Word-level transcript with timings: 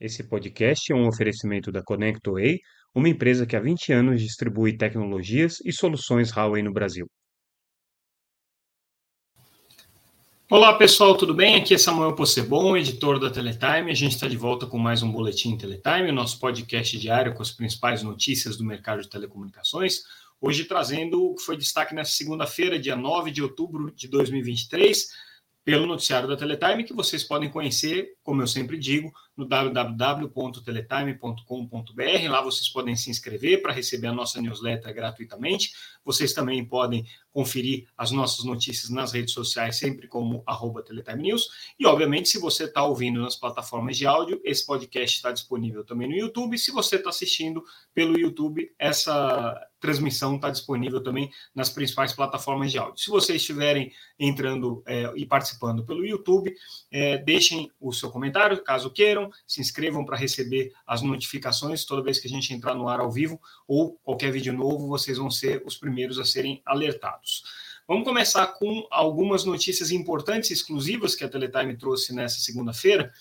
Esse 0.00 0.24
podcast 0.28 0.92
é 0.92 0.94
um 0.94 1.06
oferecimento 1.06 1.70
da 1.70 1.80
ConnectWay, 1.80 2.58
uma 2.92 3.08
empresa 3.08 3.46
que 3.46 3.54
há 3.54 3.60
20 3.60 3.92
anos 3.92 4.20
distribui 4.20 4.76
tecnologias 4.76 5.58
e 5.64 5.72
soluções 5.72 6.32
Huawei 6.32 6.64
no 6.64 6.72
Brasil. 6.72 7.06
Olá 10.50 10.76
pessoal, 10.76 11.16
tudo 11.16 11.32
bem? 11.32 11.54
Aqui 11.54 11.74
é 11.74 11.78
Samuel 11.78 12.16
Possebon, 12.16 12.76
editor 12.76 13.20
da 13.20 13.30
Teletime. 13.30 13.92
A 13.92 13.94
gente 13.94 14.14
está 14.16 14.26
de 14.26 14.36
volta 14.36 14.66
com 14.66 14.78
mais 14.78 15.00
um 15.00 15.12
Boletim 15.12 15.56
Teletime, 15.56 16.10
o 16.10 16.12
nosso 16.12 16.40
podcast 16.40 16.98
diário 16.98 17.32
com 17.32 17.42
as 17.42 17.52
principais 17.52 18.02
notícias 18.02 18.56
do 18.56 18.64
mercado 18.64 19.00
de 19.00 19.08
telecomunicações. 19.08 20.02
Hoje 20.40 20.64
trazendo 20.64 21.24
o 21.24 21.36
que 21.36 21.42
foi 21.42 21.56
destaque 21.56 21.94
nessa 21.94 22.12
segunda-feira, 22.12 22.80
dia 22.80 22.96
9 22.96 23.30
de 23.30 23.42
outubro 23.42 23.92
de 23.92 24.08
2023 24.08 25.08
pelo 25.64 25.86
noticiário 25.86 26.28
da 26.28 26.36
Teletime, 26.36 26.84
que 26.84 26.92
vocês 26.92 27.24
podem 27.24 27.48
conhecer, 27.48 28.12
como 28.22 28.42
eu 28.42 28.46
sempre 28.46 28.76
digo, 28.76 29.10
no 29.36 29.44
www.teletime.com.br. 29.46 32.30
Lá 32.30 32.40
vocês 32.40 32.68
podem 32.68 32.94
se 32.94 33.10
inscrever 33.10 33.62
para 33.62 33.72
receber 33.72 34.06
a 34.08 34.12
nossa 34.12 34.40
newsletter 34.40 34.94
gratuitamente. 34.94 35.72
Vocês 36.04 36.32
também 36.32 36.64
podem 36.64 37.04
conferir 37.32 37.88
as 37.98 38.12
nossas 38.12 38.44
notícias 38.44 38.90
nas 38.90 39.12
redes 39.12 39.34
sociais, 39.34 39.76
sempre 39.76 40.06
como 40.06 40.44
arroba 40.46 40.82
Teletime 40.82 41.24
News. 41.24 41.48
E, 41.78 41.84
obviamente, 41.84 42.28
se 42.28 42.38
você 42.38 42.64
está 42.64 42.84
ouvindo 42.84 43.20
nas 43.20 43.34
plataformas 43.34 43.96
de 43.96 44.06
áudio, 44.06 44.40
esse 44.44 44.64
podcast 44.64 45.16
está 45.16 45.32
disponível 45.32 45.84
também 45.84 46.08
no 46.08 46.14
YouTube. 46.14 46.56
Se 46.56 46.70
você 46.70 46.96
está 46.96 47.10
assistindo 47.10 47.64
pelo 47.92 48.18
YouTube, 48.18 48.72
essa 48.78 49.60
transmissão 49.80 50.36
está 50.36 50.48
disponível 50.48 51.02
também 51.02 51.30
nas 51.54 51.68
principais 51.68 52.12
plataformas 52.12 52.72
de 52.72 52.78
áudio. 52.78 53.02
Se 53.02 53.10
vocês 53.10 53.40
estiverem 53.40 53.92
entrando 54.18 54.82
é, 54.86 55.12
e 55.14 55.26
participando 55.26 55.84
pelo 55.84 56.06
YouTube, 56.06 56.54
é, 56.90 57.18
deixem 57.18 57.70
o 57.78 57.92
seu 57.92 58.10
comentário, 58.10 58.62
caso 58.62 58.90
queiram, 58.90 59.23
se 59.46 59.60
inscrevam 59.60 60.04
para 60.04 60.16
receber 60.16 60.72
as 60.86 61.02
notificações 61.02 61.84
toda 61.84 62.02
vez 62.02 62.18
que 62.18 62.26
a 62.26 62.30
gente 62.30 62.52
entrar 62.52 62.74
no 62.74 62.88
ar 62.88 63.00
ao 63.00 63.10
vivo 63.10 63.40
ou 63.66 63.92
qualquer 64.02 64.32
vídeo 64.32 64.52
novo, 64.52 64.88
vocês 64.88 65.18
vão 65.18 65.30
ser 65.30 65.62
os 65.64 65.76
primeiros 65.76 66.18
a 66.18 66.24
serem 66.24 66.62
alertados. 66.64 67.42
Vamos 67.86 68.04
começar 68.04 68.46
com 68.46 68.86
algumas 68.90 69.44
notícias 69.44 69.90
importantes 69.90 70.50
exclusivas 70.50 71.14
que 71.14 71.22
a 71.22 71.28
Teletime 71.28 71.76
trouxe 71.76 72.14
nessa 72.14 72.40
segunda-feira. 72.40 73.12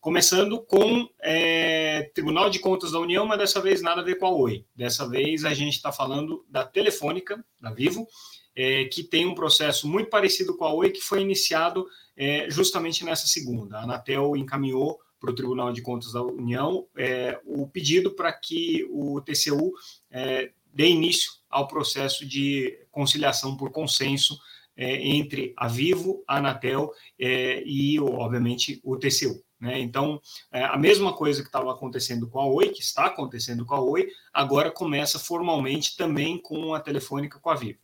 Começando 0.00 0.60
com 0.60 1.08
é, 1.20 2.10
Tribunal 2.14 2.50
de 2.50 2.58
Contas 2.58 2.92
da 2.92 2.98
União, 2.98 3.26
mas 3.26 3.38
dessa 3.38 3.60
vez 3.60 3.80
nada 3.80 4.00
a 4.00 4.04
ver 4.04 4.16
com 4.16 4.26
a 4.26 4.30
Oi. 4.30 4.64
Dessa 4.74 5.08
vez 5.08 5.44
a 5.44 5.54
gente 5.54 5.74
está 5.74 5.92
falando 5.92 6.44
da 6.48 6.64
Telefônica, 6.64 7.44
da 7.60 7.70
Vivo, 7.70 8.08
é, 8.56 8.86
que 8.86 9.04
tem 9.04 9.24
um 9.24 9.34
processo 9.36 9.86
muito 9.86 10.10
parecido 10.10 10.56
com 10.56 10.64
a 10.64 10.72
Oi, 10.72 10.90
que 10.90 11.00
foi 11.00 11.20
iniciado 11.20 11.86
é, 12.16 12.50
justamente 12.50 13.04
nessa 13.04 13.28
segunda. 13.28 13.78
A 13.78 13.82
Anatel 13.84 14.36
encaminhou 14.36 14.98
para 15.20 15.30
o 15.30 15.34
Tribunal 15.34 15.72
de 15.72 15.82
Contas 15.82 16.12
da 16.12 16.22
União 16.22 16.86
é, 16.96 17.40
o 17.44 17.66
pedido 17.66 18.12
para 18.12 18.32
que 18.32 18.86
o 18.90 19.20
TCU 19.20 19.72
é, 20.10 20.52
dê 20.72 20.88
início 20.88 21.32
ao 21.50 21.66
processo 21.66 22.26
de 22.26 22.86
conciliação 22.90 23.56
por 23.56 23.70
consenso 23.70 24.38
é, 24.76 25.08
entre 25.08 25.52
a 25.56 25.66
Vivo, 25.66 26.22
a 26.26 26.38
Anatel 26.38 26.92
é, 27.18 27.62
e, 27.66 27.98
obviamente, 27.98 28.80
o 28.84 28.96
TCU. 28.96 29.42
Né? 29.60 29.80
Então, 29.80 30.20
é, 30.52 30.64
a 30.64 30.78
mesma 30.78 31.12
coisa 31.12 31.42
que 31.42 31.48
estava 31.48 31.72
acontecendo 31.72 32.28
com 32.28 32.38
a 32.38 32.46
Oi, 32.46 32.68
que 32.68 32.80
está 32.80 33.06
acontecendo 33.06 33.66
com 33.66 33.74
a 33.74 33.80
Oi, 33.80 34.08
agora 34.32 34.70
começa 34.70 35.18
formalmente 35.18 35.96
também 35.96 36.40
com 36.40 36.74
a 36.74 36.80
Telefônica 36.80 37.40
com 37.40 37.50
a 37.50 37.56
Vivo. 37.56 37.80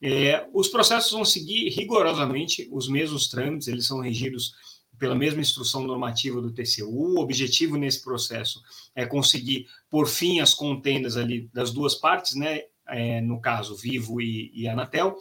É, 0.00 0.48
os 0.52 0.68
processos 0.68 1.12
vão 1.12 1.24
seguir 1.24 1.68
rigorosamente 1.70 2.68
os 2.72 2.88
mesmos 2.88 3.28
trâmites, 3.28 3.68
eles 3.68 3.86
são 3.86 4.00
regidos 4.00 4.52
pela 5.02 5.16
mesma 5.16 5.40
instrução 5.40 5.84
normativa 5.84 6.40
do 6.40 6.52
TCU. 6.52 7.16
O 7.16 7.18
objetivo 7.18 7.76
nesse 7.76 8.00
processo 8.04 8.62
é 8.94 9.04
conseguir, 9.04 9.66
por 9.90 10.06
fim, 10.06 10.38
as 10.38 10.54
contendas 10.54 11.16
ali 11.16 11.50
das 11.52 11.72
duas 11.72 11.96
partes, 11.96 12.36
né? 12.36 12.60
É, 12.86 13.20
no 13.20 13.40
caso, 13.40 13.74
Vivo 13.74 14.20
e, 14.20 14.52
e 14.54 14.68
Anatel, 14.68 15.16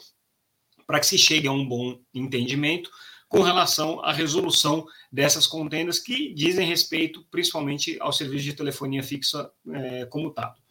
para 0.86 1.00
que 1.00 1.08
se 1.08 1.18
chegue 1.18 1.48
a 1.48 1.52
um 1.52 1.68
bom 1.68 2.00
entendimento 2.14 2.92
com 3.28 3.42
relação 3.42 4.00
à 4.06 4.14
resolução 4.14 4.86
dessas 5.12 5.48
contendas 5.48 5.98
que 5.98 6.32
dizem 6.32 6.68
respeito 6.68 7.26
principalmente 7.32 7.98
ao 8.00 8.14
serviço 8.14 8.44
de 8.44 8.54
telefonia 8.54 9.02
fixa 9.02 9.50
é, 9.74 10.06
comutado. 10.06 10.62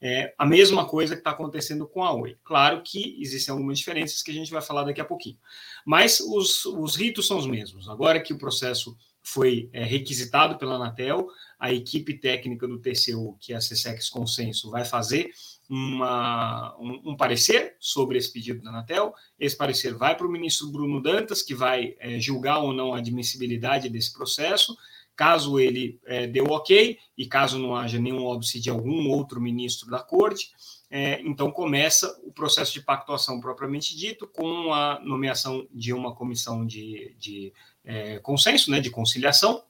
É 0.00 0.34
a 0.36 0.44
mesma 0.44 0.86
coisa 0.86 1.14
que 1.14 1.20
está 1.20 1.30
acontecendo 1.30 1.86
com 1.86 2.04
a 2.04 2.12
Oi. 2.12 2.36
Claro 2.44 2.82
que 2.82 3.16
existem 3.18 3.52
algumas 3.52 3.78
diferenças 3.78 4.22
que 4.22 4.30
a 4.30 4.34
gente 4.34 4.50
vai 4.50 4.60
falar 4.60 4.84
daqui 4.84 5.00
a 5.00 5.04
pouquinho. 5.04 5.38
Mas 5.84 6.20
os, 6.20 6.66
os 6.66 6.96
ritos 6.96 7.26
são 7.26 7.38
os 7.38 7.46
mesmos. 7.46 7.88
Agora 7.88 8.20
que 8.20 8.32
o 8.32 8.38
processo 8.38 8.96
foi 9.22 9.68
é, 9.72 9.82
requisitado 9.82 10.56
pela 10.56 10.76
Anatel, 10.76 11.26
a 11.58 11.72
equipe 11.72 12.14
técnica 12.14 12.68
do 12.68 12.78
TCU, 12.78 13.36
que 13.40 13.52
é 13.52 13.56
a 13.56 13.58
CSEX 13.58 14.08
Consenso, 14.08 14.70
vai 14.70 14.84
fazer 14.84 15.32
uma, 15.68 16.76
um, 16.78 17.10
um, 17.10 17.16
parecer 17.16 17.74
sobre 17.80 18.18
esse 18.18 18.32
pedido 18.32 18.62
da 18.62 18.70
Anatel. 18.70 19.12
Esse 19.36 19.56
parecer 19.56 19.94
vai 19.94 20.16
para 20.16 20.26
o 20.26 20.30
ministro 20.30 20.68
Bruno 20.68 21.02
Dantas, 21.02 21.42
que 21.42 21.54
vai 21.54 21.96
é, 21.98 22.20
julgar 22.20 22.58
ou 22.58 22.72
não 22.72 22.94
a 22.94 22.98
admissibilidade 22.98 23.88
desse 23.88 24.12
processo. 24.12 24.76
Caso 25.16 25.58
ele 25.58 25.98
é, 26.04 26.26
dê 26.26 26.40
o 26.40 26.50
ok, 26.50 26.98
e 27.16 27.26
caso 27.26 27.58
não 27.58 27.74
haja 27.74 27.98
nenhum 27.98 28.24
óbice 28.24 28.60
de 28.60 28.68
algum 28.68 29.08
outro 29.08 29.40
ministro 29.40 29.90
da 29.90 29.98
corte, 29.98 30.50
é, 30.90 31.20
então 31.22 31.50
começa 31.50 32.14
o 32.22 32.30
processo 32.30 32.72
de 32.72 32.82
pactuação 32.82 33.40
propriamente 33.40 33.96
dito, 33.96 34.26
com 34.26 34.72
a 34.72 35.00
nomeação 35.00 35.66
de 35.72 35.92
uma 35.92 36.14
comissão 36.14 36.66
de, 36.66 37.14
de 37.18 37.52
é, 37.84 38.18
consenso, 38.18 38.70
né, 38.70 38.78
de 38.78 38.90
conciliação, 38.90 39.64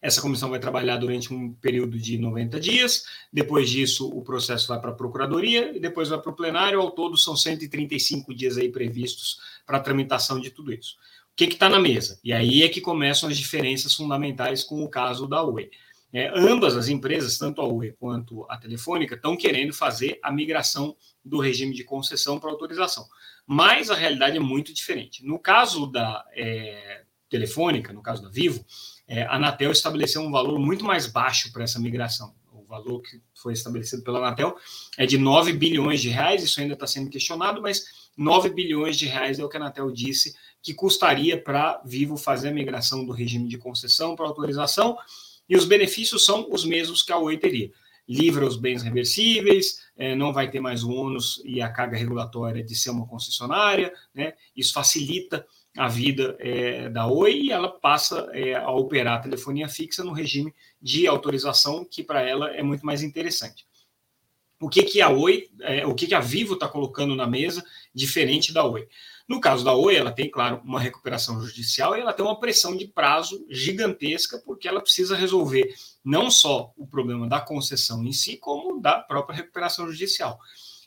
essa 0.00 0.20
comissão 0.20 0.50
vai 0.50 0.60
trabalhar 0.60 0.98
durante 0.98 1.32
um 1.32 1.52
período 1.54 1.98
de 1.98 2.18
90 2.18 2.60
dias. 2.60 3.06
Depois 3.32 3.68
disso, 3.68 4.08
o 4.08 4.22
processo 4.22 4.68
vai 4.68 4.80
para 4.80 4.90
a 4.90 4.94
procuradoria 4.94 5.76
e 5.76 5.80
depois 5.80 6.08
vai 6.08 6.20
para 6.20 6.30
o 6.30 6.36
plenário. 6.36 6.80
Ao 6.80 6.90
todo, 6.90 7.16
são 7.16 7.34
135 7.34 8.34
dias 8.34 8.56
aí 8.56 8.70
previstos 8.70 9.40
para 9.66 9.78
a 9.78 9.80
tramitação 9.80 10.38
de 10.38 10.50
tudo 10.50 10.72
isso. 10.72 10.96
O 11.36 11.44
que 11.46 11.52
está 11.52 11.68
na 11.68 11.78
mesa? 11.78 12.18
E 12.24 12.32
aí 12.32 12.62
é 12.62 12.68
que 12.70 12.80
começam 12.80 13.28
as 13.28 13.36
diferenças 13.36 13.92
fundamentais 13.92 14.64
com 14.64 14.82
o 14.82 14.88
caso 14.88 15.28
da 15.28 15.42
Oi. 15.42 15.70
É, 16.10 16.32
ambas 16.34 16.74
as 16.74 16.88
empresas, 16.88 17.36
tanto 17.36 17.60
a 17.60 17.66
Oi 17.66 17.92
quanto 18.00 18.46
a 18.48 18.56
Telefônica, 18.56 19.14
estão 19.14 19.36
querendo 19.36 19.74
fazer 19.74 20.18
a 20.22 20.32
migração 20.32 20.96
do 21.22 21.38
regime 21.38 21.74
de 21.74 21.84
concessão 21.84 22.40
para 22.40 22.50
autorização. 22.50 23.06
Mas 23.46 23.90
a 23.90 23.94
realidade 23.94 24.38
é 24.38 24.40
muito 24.40 24.72
diferente. 24.72 25.22
No 25.26 25.38
caso 25.38 25.86
da 25.86 26.24
é, 26.32 27.02
Telefônica, 27.28 27.92
no 27.92 28.00
caso 28.00 28.22
da 28.22 28.30
Vivo, 28.30 28.64
é, 29.06 29.24
a 29.24 29.34
Anatel 29.34 29.72
estabeleceu 29.72 30.22
um 30.22 30.30
valor 30.30 30.58
muito 30.58 30.86
mais 30.86 31.06
baixo 31.06 31.52
para 31.52 31.64
essa 31.64 31.78
migração. 31.78 32.34
Valor 32.66 33.00
que 33.00 33.20
foi 33.34 33.52
estabelecido 33.52 34.02
pela 34.02 34.18
Anatel 34.18 34.56
é 34.98 35.06
de 35.06 35.16
9 35.18 35.52
bilhões 35.52 36.00
de 36.00 36.08
reais, 36.08 36.42
isso 36.42 36.60
ainda 36.60 36.74
está 36.74 36.86
sendo 36.86 37.10
questionado, 37.10 37.62
mas 37.62 38.10
9 38.16 38.50
bilhões 38.50 38.96
de 38.96 39.06
reais 39.06 39.38
é 39.38 39.44
o 39.44 39.48
que 39.48 39.56
a 39.56 39.60
Anatel 39.60 39.90
disse 39.90 40.34
que 40.62 40.74
custaria 40.74 41.40
para 41.40 41.80
Vivo 41.84 42.16
fazer 42.16 42.48
a 42.48 42.52
migração 42.52 43.04
do 43.04 43.12
regime 43.12 43.48
de 43.48 43.56
concessão 43.58 44.16
para 44.16 44.26
autorização, 44.26 44.96
e 45.48 45.56
os 45.56 45.64
benefícios 45.64 46.24
são 46.24 46.48
os 46.50 46.64
mesmos 46.64 47.02
que 47.02 47.12
a 47.12 47.18
Oi 47.18 47.38
teria. 47.38 47.70
Livra 48.08 48.46
os 48.46 48.56
bens 48.56 48.82
reversíveis, 48.82 49.80
é, 49.96 50.14
não 50.14 50.32
vai 50.32 50.50
ter 50.50 50.60
mais 50.60 50.82
o 50.82 50.90
ônus 50.90 51.40
e 51.44 51.60
a 51.60 51.68
carga 51.68 51.96
regulatória 51.96 52.62
de 52.62 52.74
ser 52.74 52.90
uma 52.90 53.06
concessionária, 53.06 53.92
né? 54.14 54.34
isso 54.56 54.72
facilita 54.72 55.46
a 55.76 55.88
vida 55.88 56.36
é, 56.38 56.88
da 56.88 57.06
Oi 57.06 57.34
e 57.34 57.52
ela 57.52 57.68
passa 57.68 58.28
é, 58.32 58.54
a 58.54 58.70
operar 58.70 59.18
a 59.18 59.22
telefonia 59.22 59.68
fixa 59.68 60.02
no 60.02 60.12
regime 60.12 60.54
de 60.80 61.06
autorização, 61.06 61.84
que 61.84 62.02
para 62.02 62.22
ela 62.22 62.50
é 62.54 62.62
muito 62.62 62.84
mais 62.84 63.02
interessante. 63.02 63.66
O 64.58 64.70
que, 64.70 64.82
que 64.84 65.02
a 65.02 65.10
Oi, 65.10 65.50
é, 65.60 65.86
o 65.86 65.94
que, 65.94 66.06
que 66.06 66.14
a 66.14 66.20
Vivo 66.20 66.54
está 66.54 66.66
colocando 66.66 67.14
na 67.14 67.26
mesa 67.26 67.62
diferente 67.94 68.54
da 68.54 68.64
Oi? 68.64 68.88
No 69.28 69.38
caso 69.38 69.64
da 69.64 69.74
Oi, 69.74 69.96
ela 69.96 70.12
tem, 70.12 70.30
claro, 70.30 70.62
uma 70.64 70.80
recuperação 70.80 71.42
judicial 71.42 71.94
e 71.94 72.00
ela 72.00 72.12
tem 72.12 72.24
uma 72.24 72.40
pressão 72.40 72.74
de 72.74 72.86
prazo 72.86 73.44
gigantesca, 73.50 74.38
porque 74.46 74.66
ela 74.66 74.80
precisa 74.80 75.14
resolver 75.14 75.74
não 76.02 76.30
só 76.30 76.72
o 76.76 76.86
problema 76.86 77.28
da 77.28 77.40
concessão 77.40 78.02
em 78.04 78.12
si, 78.12 78.38
como 78.38 78.80
da 78.80 78.98
própria 78.98 79.36
recuperação 79.36 79.90
judicial. 79.90 80.40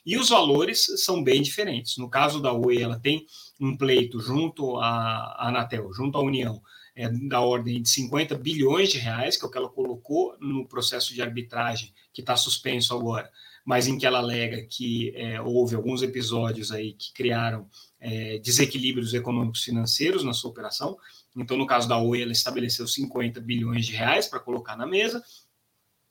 E 0.04 0.16
os 0.16 0.30
valores 0.30 0.86
são 1.04 1.22
bem 1.22 1.42
diferentes. 1.42 1.96
No 1.98 2.08
caso 2.08 2.40
da 2.40 2.52
Oi, 2.52 2.82
ela 2.82 2.98
tem 2.98 3.26
um 3.60 3.76
pleito 3.76 4.20
junto 4.20 4.78
à 4.78 5.48
Anatel, 5.48 5.92
junto 5.92 6.16
à 6.16 6.22
União, 6.22 6.60
é, 6.94 7.08
da 7.08 7.40
ordem 7.40 7.82
de 7.82 7.88
50 7.88 8.34
bilhões 8.36 8.90
de 8.90 8.98
reais, 8.98 9.36
que 9.36 9.44
é 9.44 9.48
o 9.48 9.50
que 9.50 9.58
ela 9.58 9.68
colocou 9.68 10.36
no 10.40 10.66
processo 10.66 11.14
de 11.14 11.22
arbitragem, 11.22 11.92
que 12.12 12.20
está 12.20 12.36
suspenso 12.36 12.94
agora, 12.94 13.30
mas 13.64 13.86
em 13.86 13.98
que 13.98 14.06
ela 14.06 14.18
alega 14.18 14.62
que 14.62 15.12
é, 15.14 15.40
houve 15.40 15.76
alguns 15.76 16.02
episódios 16.02 16.72
aí 16.72 16.94
que 16.94 17.12
criaram 17.12 17.68
é, 18.00 18.38
desequilíbrios 18.38 19.14
econômicos 19.14 19.62
financeiros 19.62 20.24
na 20.24 20.32
sua 20.32 20.50
operação. 20.50 20.96
Então, 21.36 21.56
no 21.56 21.66
caso 21.66 21.88
da 21.88 21.98
Oi, 21.98 22.22
ela 22.22 22.32
estabeleceu 22.32 22.86
50 22.86 23.40
bilhões 23.40 23.86
de 23.86 23.92
reais 23.92 24.26
para 24.26 24.40
colocar 24.40 24.76
na 24.76 24.86
mesa. 24.86 25.22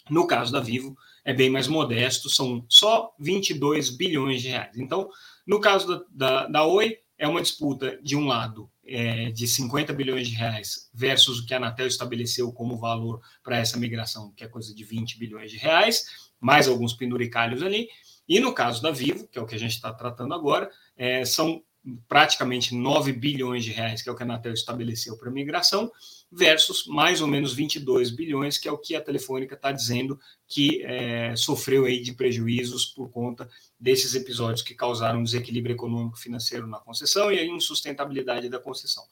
No 0.09 0.25
caso 0.25 0.51
da 0.51 0.59
Vivo, 0.59 0.97
é 1.23 1.33
bem 1.33 1.49
mais 1.49 1.67
modesto, 1.67 2.29
são 2.29 2.65
só 2.67 3.13
22 3.19 3.89
bilhões 3.89 4.41
de 4.41 4.49
reais. 4.49 4.77
Então, 4.77 5.09
no 5.45 5.59
caso 5.59 5.87
da, 5.87 6.05
da, 6.11 6.47
da 6.47 6.65
Oi, 6.65 6.97
é 7.17 7.27
uma 7.27 7.41
disputa, 7.41 7.99
de 8.01 8.15
um 8.15 8.25
lado, 8.25 8.69
é, 8.85 9.29
de 9.29 9.47
50 9.47 9.93
bilhões 9.93 10.27
de 10.27 10.35
reais 10.35 10.89
versus 10.93 11.39
o 11.39 11.45
que 11.45 11.53
a 11.53 11.57
Anatel 11.57 11.85
estabeleceu 11.85 12.51
como 12.51 12.77
valor 12.77 13.21
para 13.43 13.57
essa 13.57 13.77
migração, 13.77 14.31
que 14.35 14.43
é 14.43 14.47
coisa 14.47 14.73
de 14.73 14.83
20 14.83 15.19
bilhões 15.19 15.51
de 15.51 15.57
reais, 15.57 16.29
mais 16.39 16.67
alguns 16.67 16.93
penduricalhos 16.93 17.61
ali. 17.61 17.89
E 18.27 18.39
no 18.39 18.53
caso 18.53 18.81
da 18.81 18.91
Vivo, 18.91 19.27
que 19.27 19.37
é 19.37 19.41
o 19.41 19.45
que 19.45 19.55
a 19.55 19.59
gente 19.59 19.73
está 19.73 19.91
tratando 19.93 20.33
agora, 20.33 20.69
é, 20.95 21.25
são 21.25 21.61
praticamente 22.07 22.75
9 22.75 23.13
bilhões 23.13 23.63
de 23.63 23.71
reais, 23.71 24.01
que 24.01 24.09
é 24.09 24.11
o 24.11 24.15
que 24.15 24.23
a 24.23 24.25
Anatel 24.25 24.53
estabeleceu 24.53 25.17
para 25.17 25.31
migração, 25.31 25.91
versus 26.31 26.85
mais 26.85 27.21
ou 27.21 27.27
menos 27.27 27.53
22 27.53 28.11
bilhões, 28.11 28.57
que 28.57 28.67
é 28.67 28.71
o 28.71 28.77
que 28.77 28.95
a 28.95 29.01
Telefônica 29.01 29.55
está 29.55 29.71
dizendo 29.71 30.19
que 30.47 30.83
é, 30.83 31.35
sofreu 31.35 31.85
aí 31.85 32.01
de 32.01 32.13
prejuízos 32.13 32.85
por 32.85 33.09
conta 33.09 33.49
desses 33.79 34.13
episódios 34.13 34.61
que 34.61 34.75
causaram 34.75 35.23
desequilíbrio 35.23 35.73
econômico 35.73 36.19
financeiro 36.19 36.67
na 36.67 36.79
concessão 36.79 37.31
e 37.31 37.39
a 37.39 37.45
insustentabilidade 37.45 38.49
da 38.49 38.59
concessão. 38.59 39.03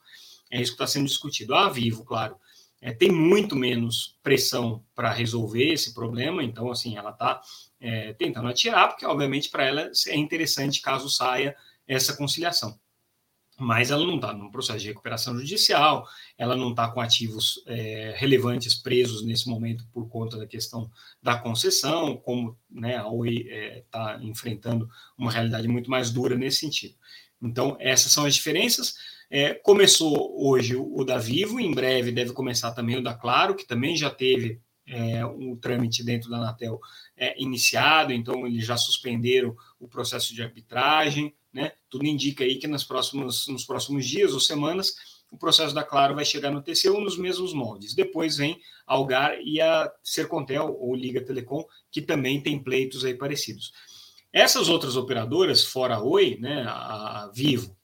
É 0.50 0.60
isso 0.60 0.72
que 0.72 0.76
está 0.76 0.86
sendo 0.86 1.06
discutido. 1.06 1.54
A 1.54 1.68
Vivo, 1.68 2.04
claro, 2.04 2.36
é, 2.80 2.92
tem 2.92 3.10
muito 3.10 3.56
menos 3.56 4.16
pressão 4.22 4.84
para 4.94 5.10
resolver 5.10 5.72
esse 5.72 5.92
problema, 5.92 6.44
então, 6.44 6.70
assim, 6.70 6.96
ela 6.96 7.10
está 7.10 7.40
é, 7.80 8.12
tentando 8.12 8.48
atirar, 8.48 8.88
porque, 8.88 9.04
obviamente, 9.04 9.48
para 9.48 9.64
ela 9.64 9.90
é 10.06 10.16
interessante 10.16 10.80
caso 10.80 11.10
saia 11.10 11.56
essa 11.88 12.14
conciliação. 12.14 12.78
Mas 13.58 13.90
ela 13.90 14.06
não 14.06 14.16
está 14.16 14.32
num 14.32 14.52
processo 14.52 14.78
de 14.78 14.86
recuperação 14.86 15.36
judicial, 15.36 16.06
ela 16.36 16.54
não 16.54 16.70
está 16.70 16.88
com 16.88 17.00
ativos 17.00 17.60
é, 17.66 18.14
relevantes 18.16 18.72
presos 18.74 19.24
nesse 19.24 19.48
momento 19.48 19.84
por 19.92 20.08
conta 20.08 20.36
da 20.36 20.46
questão 20.46 20.88
da 21.20 21.36
concessão, 21.36 22.16
como 22.16 22.56
né, 22.70 22.96
a 22.96 23.08
Oi 23.08 23.48
está 23.78 24.16
é, 24.20 24.24
enfrentando 24.24 24.88
uma 25.16 25.32
realidade 25.32 25.66
muito 25.66 25.90
mais 25.90 26.12
dura 26.12 26.36
nesse 26.36 26.60
sentido. 26.60 26.94
Então, 27.42 27.76
essas 27.80 28.12
são 28.12 28.26
as 28.26 28.34
diferenças. 28.34 28.94
É, 29.28 29.54
começou 29.54 30.34
hoje 30.40 30.76
o 30.76 31.04
da 31.04 31.18
Vivo, 31.18 31.58
em 31.58 31.74
breve 31.74 32.12
deve 32.12 32.32
começar 32.32 32.70
também 32.70 32.96
o 32.96 33.02
da 33.02 33.14
Claro, 33.14 33.56
que 33.56 33.66
também 33.66 33.96
já 33.96 34.08
teve 34.08 34.60
é, 34.86 35.24
um 35.26 35.54
trâmite 35.54 36.02
dentro 36.02 36.30
da 36.30 36.38
Anatel 36.38 36.80
é, 37.16 37.40
iniciado, 37.40 38.12
então 38.12 38.46
eles 38.46 38.64
já 38.64 38.76
suspenderam 38.76 39.54
o 39.78 39.86
processo 39.86 40.34
de 40.34 40.42
arbitragem, 40.42 41.34
né? 41.52 41.72
Tudo 41.88 42.06
indica 42.06 42.44
aí 42.44 42.56
que 42.56 42.66
nas 42.66 42.84
próximas, 42.84 43.46
nos 43.46 43.64
próximos 43.64 44.06
dias 44.06 44.32
ou 44.32 44.40
semanas 44.40 44.94
o 45.30 45.36
processo 45.36 45.74
da 45.74 45.84
Claro 45.84 46.14
vai 46.14 46.24
chegar 46.24 46.50
no 46.50 46.62
TCU 46.62 47.00
nos 47.00 47.18
mesmos 47.18 47.52
moldes. 47.52 47.94
Depois 47.94 48.36
vem 48.36 48.60
a 48.86 48.94
Algar 48.94 49.38
e 49.42 49.60
a 49.60 49.92
Sercontel 50.02 50.76
ou 50.78 50.94
Liga 50.94 51.20
Telecom, 51.20 51.64
que 51.90 52.00
também 52.00 52.40
tem 52.40 52.62
pleitos 52.62 53.04
aí 53.04 53.14
parecidos. 53.14 53.72
Essas 54.32 54.68
outras 54.68 54.96
operadoras, 54.96 55.64
fora 55.64 55.96
a 55.96 56.02
Oi, 56.02 56.38
né, 56.40 56.64
a 56.66 57.30
Vivo, 57.34 57.76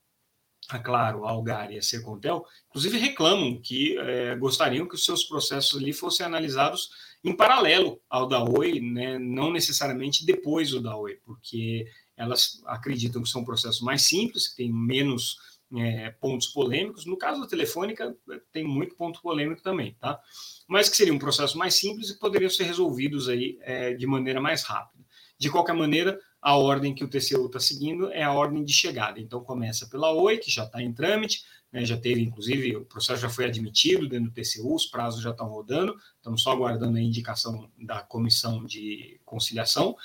a 0.69 0.78
Claro, 0.78 1.26
a 1.26 1.31
Algar 1.31 1.72
e 1.72 1.78
a 1.78 1.82
Sercontel, 1.82 2.44
inclusive 2.69 2.99
reclamam 2.99 3.61
que 3.61 3.99
é, 3.99 4.37
gostariam 4.37 4.87
que 4.87 4.94
os 4.94 5.05
seus 5.05 5.25
processos 5.25 5.81
ali 5.81 5.93
fossem 5.93 6.25
analisados 6.25 6.90
em 7.22 7.34
paralelo 7.34 8.00
ao 8.08 8.26
da 8.26 8.43
Oi, 8.43 8.81
né, 8.81 9.19
não 9.19 9.50
necessariamente 9.50 10.25
depois 10.25 10.70
do 10.70 10.82
da 10.82 10.96
Oi, 10.96 11.19
porque 11.25 11.87
elas 12.16 12.62
acreditam 12.66 13.22
que 13.22 13.28
são 13.28 13.44
processos 13.44 13.81
mais 13.81 14.02
simples, 14.02 14.49
que 14.49 14.56
têm 14.56 14.72
menos 14.72 15.38
é, 15.76 16.11
pontos 16.11 16.49
polêmicos. 16.49 17.06
No 17.06 17.16
caso 17.16 17.40
da 17.40 17.46
Telefônica, 17.46 18.16
tem 18.52 18.64
muito 18.64 18.94
ponto 18.94 19.20
polêmico 19.20 19.62
também, 19.62 19.96
tá? 20.00 20.20
Mas 20.69 20.88
que 20.88 20.96
seriam 20.96 21.16
um 21.16 21.19
processo 21.19 21.58
mais 21.58 21.75
simples 21.75 22.11
e 22.11 22.19
poderiam 22.19 22.50
ser 22.50 22.64
resolvidos 22.64 23.28
aí 23.28 23.58
é, 23.62 23.94
de 23.94 24.06
maneira 24.06 24.40
mais 24.40 24.62
rápida. 24.62 25.05
De 25.38 25.50
qualquer 25.50 25.75
maneira, 25.75 26.19
a 26.40 26.56
ordem 26.56 26.94
que 26.94 27.02
o 27.02 27.08
TCU 27.08 27.46
está 27.46 27.58
seguindo 27.58 28.12
é 28.12 28.22
a 28.22 28.32
ordem 28.32 28.64
de 28.64 28.72
chegada. 28.72 29.19
Então, 29.19 29.43
começa 29.43 29.88
pela 29.88 30.12
Oi, 30.12 30.38
que 30.38 30.50
já 30.50 30.64
está 30.64 30.81
em 30.81 30.93
trâmite, 30.93 31.43
né, 31.72 31.84
já 31.84 31.96
teve, 31.96 32.22
inclusive, 32.22 32.76
o 32.76 32.84
processo 32.84 33.22
já 33.22 33.28
foi 33.28 33.46
admitido 33.46 34.08
dentro 34.08 34.31
do 34.31 34.34
TCU, 34.34 34.75
os 34.75 34.87
prazos 34.87 35.20
já 35.20 35.31
estão 35.31 35.49
rodando, 35.49 35.96
estamos 36.16 36.43
só 36.43 36.52
aguardando 36.52 36.96
a 36.96 37.00
indicação 37.00 37.69
da 37.76 38.00
comissão 38.00 38.64
de 38.64 39.20
conciliação. 39.25 39.96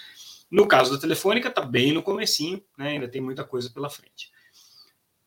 No 0.50 0.68
caso 0.68 0.92
da 0.92 1.00
Telefônica, 1.00 1.50
está 1.50 1.62
bem 1.62 1.92
no 1.92 2.02
comecinho, 2.02 2.64
né, 2.78 2.90
ainda 2.90 3.08
tem 3.08 3.22
muita 3.22 3.44
coisa 3.44 3.70
pela 3.70 3.90
frente. 3.90 4.32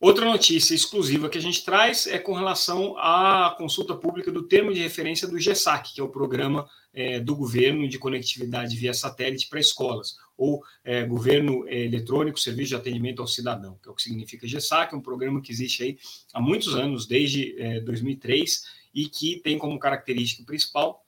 Outra 0.03 0.25
notícia 0.25 0.75
exclusiva 0.75 1.29
que 1.29 1.39
a 1.39 1.41
gente 1.41 1.65
traz 1.65 2.09
é 2.09 2.19
com 2.19 2.33
relação 2.33 2.99
à 2.99 3.55
consulta 3.57 3.95
pública 3.95 4.33
do 4.33 4.43
termo 4.43 4.75
de 4.75 4.81
referência 4.81 5.29
do 5.29 5.39
GESAC, 5.39 5.95
que 5.95 6.01
é 6.01 6.03
o 6.03 6.09
programa 6.09 6.69
é, 6.93 7.21
do 7.21 7.37
governo 7.37 7.89
de 7.89 8.01
conectividade 8.01 8.77
via 8.77 8.93
satélite 8.93 9.49
para 9.49 9.61
escolas, 9.61 10.17
ou 10.37 10.61
é, 10.83 11.05
Governo 11.05 11.69
Eletrônico 11.69 12.41
Serviço 12.41 12.71
de 12.71 12.75
Atendimento 12.75 13.23
ao 13.23 13.29
Cidadão, 13.29 13.79
que 13.81 13.89
é 13.89 13.93
o 13.93 13.95
que 13.95 14.03
significa 14.03 14.45
GESAC, 14.45 14.93
é 14.93 14.97
um 14.97 15.01
programa 15.01 15.41
que 15.41 15.53
existe 15.53 15.85
aí 15.85 15.99
há 16.35 16.41
muitos 16.41 16.75
anos, 16.75 17.07
desde 17.07 17.55
é, 17.63 17.79
2003, 17.79 18.65
e 18.93 19.07
que 19.07 19.39
tem 19.39 19.57
como 19.57 19.79
característica 19.79 20.45
principal 20.45 21.02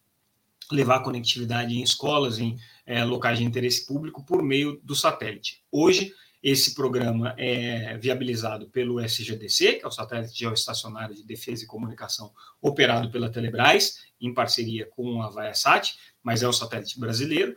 levar 0.70 1.00
conectividade 1.00 1.74
em 1.74 1.82
escolas, 1.82 2.38
em 2.38 2.58
é, 2.86 3.04
locais 3.04 3.38
de 3.38 3.44
interesse 3.44 3.86
público, 3.86 4.24
por 4.24 4.42
meio 4.42 4.80
do 4.82 4.94
satélite. 4.94 5.62
Hoje, 5.70 6.12
esse 6.42 6.74
programa 6.74 7.34
é 7.38 7.96
viabilizado 7.96 8.68
pelo 8.68 9.00
SGDC, 9.00 9.74
que 9.74 9.84
é 9.84 9.88
o 9.88 9.90
Satélite 9.90 10.38
Geoestacionário 10.38 11.14
de 11.14 11.24
Defesa 11.24 11.64
e 11.64 11.66
Comunicação, 11.66 12.30
operado 12.60 13.10
pela 13.10 13.30
Telebrás, 13.30 14.00
em 14.20 14.32
parceria 14.34 14.86
com 14.86 15.22
a 15.22 15.30
Viasat, 15.30 15.94
mas 16.22 16.42
é 16.42 16.48
o 16.48 16.52
satélite 16.52 17.00
brasileiro. 17.00 17.56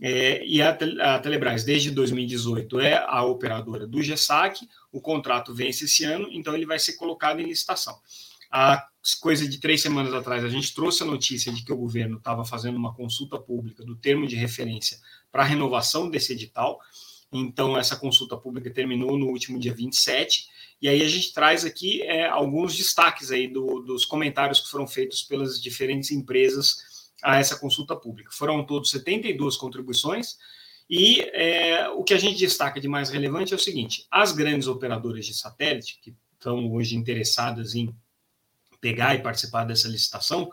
É, 0.00 0.46
e 0.46 0.62
a, 0.62 0.70
a, 0.70 1.18
Telebrás, 1.18 1.64
desde 1.64 1.90
2018, 1.90 2.78
é 2.78 3.04
a 3.04 3.24
operadora 3.24 3.88
do 3.88 4.00
GESAC, 4.00 4.68
o 4.92 5.00
contrato 5.00 5.52
vence 5.52 5.86
esse 5.86 6.04
ano, 6.04 6.28
então 6.30 6.54
ele 6.54 6.64
vai 6.64 6.78
ser 6.78 6.92
colocado 6.92 7.40
em 7.40 7.46
licitação. 7.46 7.98
Há 8.52 8.86
coisa 9.14 9.48
de 9.48 9.58
três 9.58 9.80
semanas 9.80 10.12
atrás, 10.12 10.44
a 10.44 10.48
gente 10.48 10.74
trouxe 10.74 11.02
a 11.02 11.06
notícia 11.06 11.52
de 11.52 11.62
que 11.62 11.72
o 11.72 11.76
governo 11.76 12.18
estava 12.18 12.44
fazendo 12.44 12.76
uma 12.76 12.94
consulta 12.94 13.38
pública 13.38 13.84
do 13.84 13.96
termo 13.96 14.26
de 14.26 14.36
referência 14.36 14.98
para 15.30 15.42
a 15.42 15.46
renovação 15.46 16.10
desse 16.10 16.32
edital. 16.32 16.78
Então, 17.32 17.76
essa 17.76 17.96
consulta 17.96 18.36
pública 18.36 18.70
terminou 18.70 19.18
no 19.18 19.26
último 19.26 19.58
dia 19.58 19.74
27. 19.74 20.48
E 20.80 20.88
aí 20.88 21.02
a 21.02 21.08
gente 21.08 21.32
traz 21.32 21.64
aqui 21.64 22.02
é, 22.02 22.26
alguns 22.26 22.76
destaques 22.76 23.30
aí 23.30 23.48
do, 23.48 23.80
dos 23.80 24.04
comentários 24.04 24.60
que 24.60 24.68
foram 24.68 24.86
feitos 24.86 25.22
pelas 25.22 25.60
diferentes 25.60 26.10
empresas 26.10 27.10
a 27.22 27.38
essa 27.38 27.58
consulta 27.58 27.94
pública. 27.96 28.30
Foram 28.32 28.64
todos 28.64 28.90
72 28.90 29.56
contribuições. 29.56 30.38
E 30.88 31.20
é, 31.32 31.88
o 31.90 32.02
que 32.02 32.14
a 32.14 32.18
gente 32.18 32.38
destaca 32.38 32.80
de 32.80 32.88
mais 32.88 33.10
relevante 33.10 33.52
é 33.52 33.56
o 33.56 33.60
seguinte: 33.60 34.06
as 34.10 34.32
grandes 34.32 34.66
operadoras 34.68 35.26
de 35.26 35.34
satélite, 35.34 36.00
que 36.02 36.14
estão 36.32 36.72
hoje 36.72 36.96
interessadas 36.96 37.74
em 37.74 37.94
pegar 38.80 39.14
e 39.14 39.22
participar 39.22 39.64
dessa 39.64 39.88
licitação, 39.88 40.50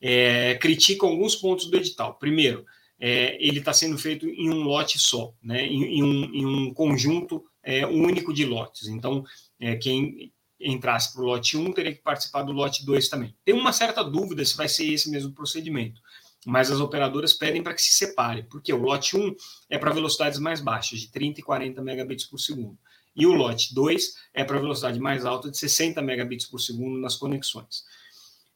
é, 0.00 0.54
criticam 0.56 1.08
alguns 1.08 1.34
pontos 1.34 1.70
do 1.70 1.76
edital. 1.76 2.14
Primeiro, 2.14 2.64
é, 3.00 3.36
ele 3.44 3.60
está 3.60 3.72
sendo 3.72 3.96
feito 3.96 4.26
em 4.26 4.50
um 4.50 4.62
lote 4.62 4.98
só, 4.98 5.32
né, 5.42 5.64
em, 5.64 5.98
em, 5.98 6.02
um, 6.02 6.24
em 6.34 6.46
um, 6.46 6.74
conjunto 6.74 7.44
é, 7.62 7.86
único 7.86 8.32
de 8.32 8.44
lotes. 8.44 8.88
Então, 8.88 9.24
é, 9.60 9.76
quem 9.76 10.32
entrasse 10.60 11.12
para 11.12 11.22
o 11.22 11.26
lote 11.26 11.56
1 11.56 11.72
teria 11.72 11.94
que 11.94 12.02
participar 12.02 12.42
do 12.42 12.52
lote 12.52 12.84
2 12.84 13.08
também. 13.08 13.34
Tem 13.44 13.54
uma 13.54 13.72
certa 13.72 14.02
dúvida 14.02 14.44
se 14.44 14.56
vai 14.56 14.68
ser 14.68 14.92
esse 14.92 15.08
mesmo 15.08 15.32
procedimento, 15.32 16.00
mas 16.44 16.70
as 16.70 16.80
operadoras 16.80 17.32
pedem 17.32 17.62
para 17.62 17.74
que 17.74 17.82
se 17.82 17.92
separe, 17.92 18.42
porque 18.44 18.72
o 18.72 18.78
lote 18.78 19.16
1 19.16 19.34
é 19.70 19.78
para 19.78 19.92
velocidades 19.92 20.38
mais 20.40 20.60
baixas, 20.60 20.98
de 20.98 21.12
30 21.12 21.40
e 21.40 21.42
40 21.42 21.80
megabits 21.82 22.26
por 22.26 22.38
segundo, 22.38 22.76
e 23.18 23.26
o 23.26 23.32
lote 23.32 23.74
2 23.74 24.14
é 24.32 24.44
para 24.44 24.60
velocidade 24.60 25.00
mais 25.00 25.26
alta, 25.26 25.50
de 25.50 25.58
60 25.58 26.00
megabits 26.00 26.46
por 26.46 26.60
segundo 26.60 27.00
nas 27.00 27.16
conexões. 27.16 27.84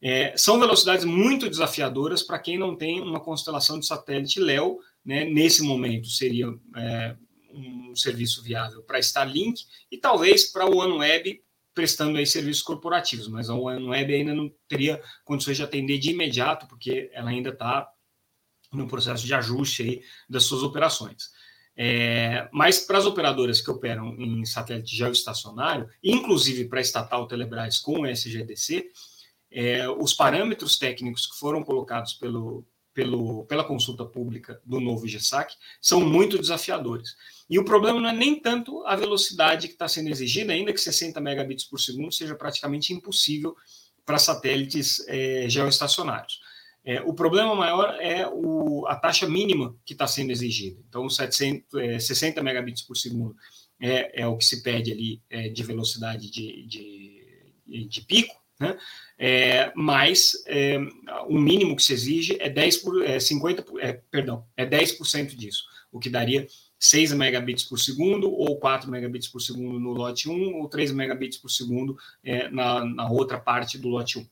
É, 0.01 0.37
são 0.37 0.59
velocidades 0.61 1.05
muito 1.05 1.49
desafiadoras 1.49 2.23
para 2.23 2.39
quem 2.39 2.57
não 2.57 2.77
tem 2.77 3.01
uma 3.01 3.21
constelação 3.21 3.79
de 3.79 3.87
satélite 3.87 4.39
LEO. 4.39 4.79
Né, 5.05 5.25
nesse 5.25 5.63
momento 5.63 6.07
seria 6.07 6.47
é, 6.77 7.17
um 7.53 7.95
serviço 7.97 8.41
viável 8.41 8.83
para 8.85 9.01
Starlink 9.01 9.65
e 9.91 9.99
talvez 9.99 10.45
para 10.45 10.65
o 10.65 10.77
OneWeb 10.77 11.43
prestando 11.75 12.19
aí 12.19 12.27
serviços 12.27 12.63
corporativos, 12.63 13.27
mas 13.27 13.51
a 13.51 13.55
OneWeb 13.55 14.15
ainda 14.15 14.35
não 14.35 14.53
teria 14.69 15.03
condições 15.25 15.57
de 15.57 15.65
atender 15.65 15.99
de 15.99 16.11
imediato, 16.11 16.69
porque 16.69 17.11
ela 17.13 17.31
ainda 17.31 17.49
está 17.49 17.91
no 18.73 18.87
processo 18.87 19.27
de 19.27 19.35
ajuste 19.35 19.83
aí 19.83 20.03
das 20.29 20.45
suas 20.45 20.63
operações. 20.63 21.32
É, 21.77 22.49
mas 22.53 22.81
para 22.81 22.99
as 22.99 23.07
operadoras 23.07 23.61
que 23.61 23.71
operam 23.71 24.15
em 24.19 24.45
satélite 24.45 24.95
geoestacionário, 24.95 25.89
inclusive 26.03 26.67
para 26.67 26.81
a 26.81 26.83
estatal 26.83 27.27
Telebrás 27.27 27.79
com 27.79 28.01
o 28.01 28.07
SGDC, 28.07 28.91
é, 29.51 29.89
os 29.89 30.13
parâmetros 30.13 30.79
técnicos 30.79 31.27
que 31.27 31.39
foram 31.39 31.63
colocados 31.63 32.15
pelo, 32.15 32.67
pelo, 32.95 33.45
pela 33.45 33.65
consulta 33.65 34.05
pública 34.05 34.61
do 34.65 34.81
novo 34.81 35.07
GESAC 35.07 35.55
são 35.81 36.01
muito 36.01 36.39
desafiadores. 36.39 37.15
E 37.49 37.59
o 37.59 37.65
problema 37.65 38.01
não 38.01 38.09
é 38.09 38.13
nem 38.13 38.39
tanto 38.39 38.85
a 38.87 38.97
velocidade 38.97 39.69
que 39.69 39.75
está 39.75 39.89
sendo 39.89 40.09
exigida, 40.09 40.53
ainda 40.53 40.73
que 40.73 40.81
60 40.81 41.21
megabits 41.21 41.65
por 41.65 41.79
segundo 41.79 42.13
seja 42.13 42.35
praticamente 42.35 42.93
impossível 42.93 43.55
para 44.05 44.19
satélites 44.19 45.05
é, 45.07 45.49
geoestacionários. 45.49 46.41
É, 46.85 47.01
o 47.03 47.15
problema 47.15 47.55
maior 47.55 47.97
é 48.01 48.27
o, 48.27 48.87
a 48.89 48.97
taxa 48.97 49.29
mínima 49.29 49.77
que 49.85 49.93
está 49.93 50.07
sendo 50.07 50.33
exigida. 50.33 50.81
Então, 50.89 51.09
700, 51.09 51.81
é, 51.81 51.99
60 51.99 52.43
megabits 52.43 52.83
por 52.83 52.97
segundo 52.97 53.37
é, 53.81 54.23
é, 54.23 54.27
o 54.27 54.37
que 54.37 54.45
se 54.45 54.63
pede 54.63 54.93
ali 54.93 55.21
é, 55.31 55.49
de 55.49 55.63
velocidade 55.63 56.31
de, 56.31 56.67
de 56.67 57.23
de 57.89 58.03
pico, 58.03 58.35
né? 58.61 58.77
É, 59.19 59.73
mas 59.75 60.33
é, 60.47 60.79
o 61.29 61.39
mínimo 61.39 61.77
que 61.77 61.83
se 61.83 61.93
exige 61.93 62.37
é 62.41 62.51
10 62.51 62.77
por, 62.79 63.05
é 63.05 63.19
50, 63.19 63.65
é, 63.81 63.93
perdão, 64.11 64.45
é 64.57 64.67
10% 64.67 65.35
disso, 65.35 65.65
o 65.91 65.99
que 65.99 66.11
daria 66.11 66.47
6 66.79 67.13
megabits 67.13 67.65
por 67.65 67.79
segundo, 67.79 68.31
ou 68.31 68.59
4 68.59 68.91
megabits 68.91 69.29
por 69.29 69.41
segundo 69.41 69.79
no 69.79 69.93
lote 69.93 70.29
1, 70.29 70.55
ou 70.57 70.69
3 70.69 70.93
megabits 70.93 71.39
por 71.39 71.49
segundo 71.49 71.97
na, 72.51 72.85
na 72.85 73.09
outra 73.09 73.39
parte 73.39 73.79
do 73.79 73.89
lote 73.89 74.19
1. 74.19 74.27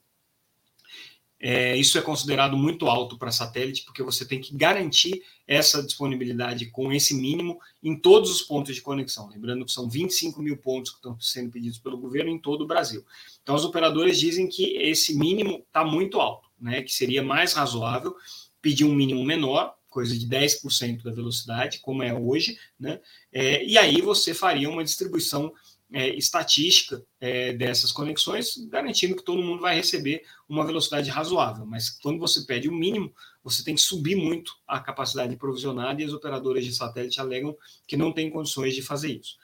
É, 1.42 1.74
isso 1.74 1.96
é 1.96 2.02
considerado 2.02 2.54
muito 2.54 2.86
alto 2.86 3.16
para 3.16 3.32
satélite, 3.32 3.82
porque 3.84 4.02
você 4.02 4.26
tem 4.26 4.38
que 4.38 4.54
garantir 4.54 5.22
essa 5.48 5.82
disponibilidade 5.82 6.66
com 6.66 6.92
esse 6.92 7.14
mínimo 7.14 7.58
em 7.82 7.96
todos 7.96 8.30
os 8.30 8.42
pontos 8.42 8.74
de 8.74 8.82
conexão. 8.82 9.26
Lembrando 9.30 9.64
que 9.64 9.72
são 9.72 9.88
25 9.88 10.42
mil 10.42 10.58
pontos 10.58 10.90
que 10.90 10.98
estão 10.98 11.18
sendo 11.18 11.50
pedidos 11.50 11.78
pelo 11.78 11.96
governo 11.96 12.30
em 12.30 12.38
todo 12.38 12.62
o 12.62 12.66
Brasil. 12.66 13.02
Então, 13.42 13.54
os 13.54 13.64
operadores 13.64 14.20
dizem 14.20 14.46
que 14.46 14.76
esse 14.76 15.16
mínimo 15.16 15.64
está 15.66 15.82
muito 15.82 16.20
alto, 16.20 16.46
né, 16.60 16.82
que 16.82 16.92
seria 16.92 17.22
mais 17.22 17.54
razoável 17.54 18.14
pedir 18.60 18.84
um 18.84 18.94
mínimo 18.94 19.24
menor, 19.24 19.74
coisa 19.88 20.16
de 20.16 20.28
10% 20.28 21.02
da 21.02 21.10
velocidade, 21.10 21.80
como 21.80 22.02
é 22.02 22.12
hoje, 22.12 22.58
né, 22.78 23.00
é, 23.32 23.64
e 23.64 23.78
aí 23.78 24.02
você 24.02 24.34
faria 24.34 24.68
uma 24.68 24.84
distribuição 24.84 25.52
é, 25.92 26.08
estatística 26.16 27.04
é, 27.20 27.52
dessas 27.52 27.92
conexões, 27.92 28.56
garantindo 28.68 29.16
que 29.16 29.24
todo 29.24 29.42
mundo 29.42 29.60
vai 29.60 29.74
receber 29.74 30.22
uma 30.48 30.64
velocidade 30.64 31.10
razoável. 31.10 31.66
Mas 31.66 31.90
quando 31.90 32.18
você 32.18 32.42
pede 32.42 32.68
o 32.68 32.72
mínimo, 32.72 33.12
você 33.42 33.64
tem 33.64 33.74
que 33.74 33.80
subir 33.80 34.16
muito 34.16 34.52
a 34.66 34.78
capacidade 34.80 35.36
provisionada 35.36 36.00
e 36.00 36.04
as 36.04 36.12
operadoras 36.12 36.64
de 36.64 36.74
satélite 36.74 37.20
alegam 37.20 37.56
que 37.86 37.96
não 37.96 38.12
têm 38.12 38.30
condições 38.30 38.74
de 38.74 38.82
fazer 38.82 39.18
isso. 39.18 39.36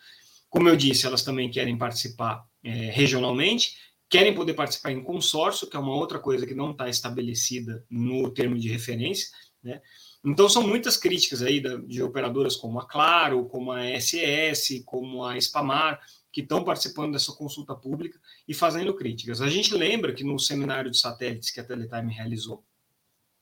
Como 0.49 0.69
eu 0.69 0.77
disse, 0.77 1.07
elas 1.07 1.23
também 1.23 1.51
querem 1.51 1.77
participar 1.77 2.45
é, 2.63 2.71
regionalmente, 2.71 3.77
querem 4.09 4.35
poder 4.35 4.55
participar 4.55 4.93
em 4.93 5.03
consórcio, 5.03 5.69
que 5.69 5.77
é 5.77 5.81
uma 5.81 5.95
outra 5.95 6.19
coisa 6.19 6.47
que 6.47 6.55
não 6.55 6.71
está 6.71 6.89
estabelecida 6.89 7.85
no 7.91 8.31
termo 8.31 8.57
de 8.57 8.69
referência, 8.69 9.29
né? 9.63 9.81
Então, 10.25 10.49
são 10.49 10.67
muitas 10.67 10.97
críticas 10.97 11.41
aí 11.41 11.63
de 11.87 12.03
operadoras 12.03 12.57
como 12.57 12.81
a 12.81 12.87
Claro, 12.87 13.47
como 13.47 13.71
a 13.71 14.01
SES, 14.01 14.83
como 14.85 15.25
a 15.25 15.41
Spamar, 15.41 16.01
que 16.37 16.43
estão 16.43 16.63
participando 16.63 17.13
dessa 17.13 17.33
consulta 17.33 17.75
pública 17.75 18.21
e 18.47 18.53
fazendo 18.53 18.93
críticas. 18.93 19.41
A 19.41 19.49
gente 19.49 19.73
lembra 19.73 20.13
que 20.13 20.23
no 20.23 20.39
seminário 20.39 20.91
de 20.91 20.99
satélites 20.99 21.51
que 21.51 21.59
a 21.59 21.65
Teletime 21.65 22.13
realizou 22.13 22.63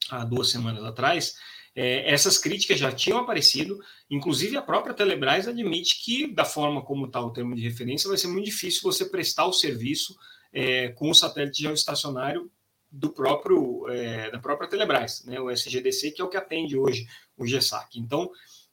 há 0.09 0.25
duas 0.25 0.49
semanas 0.49 0.85
atrás, 0.85 1.35
é, 1.75 2.09
essas 2.09 2.39
críticas 2.39 2.79
já 2.79 2.93
tinham 2.93 3.19
aparecido, 3.19 3.81
inclusive 4.09 4.57
a 4.57 4.63
própria 4.63 4.95
Telebrás 4.95 5.49
admite 5.49 6.05
que, 6.05 6.33
da 6.33 6.45
forma 6.45 6.83
como 6.83 7.07
está 7.07 7.21
o 7.21 7.33
termo 7.33 7.57
de 7.57 7.63
referência, 7.63 8.09
vai 8.09 8.17
ser 8.17 8.29
muito 8.29 8.45
difícil 8.45 8.83
você 8.85 9.07
prestar 9.07 9.47
o 9.47 9.53
serviço 9.53 10.17
é, 10.53 10.91
com 10.91 11.11
o 11.11 11.15
satélite 11.17 11.63
geoestacionário 11.63 12.49
do 12.89 13.11
próprio 13.11 13.89
é, 13.89 14.31
da 14.31 14.39
própria 14.39 14.69
Telebrás, 14.69 15.25
né, 15.25 15.41
o 15.41 15.51
SGDC, 15.51 16.13
que 16.13 16.23
é 16.23 16.25
o 16.25 16.29
que 16.29 16.37
atende 16.37 16.79
hoje 16.79 17.09
o 17.37 17.45
GESAC. 17.45 17.99
Então, 17.99 18.31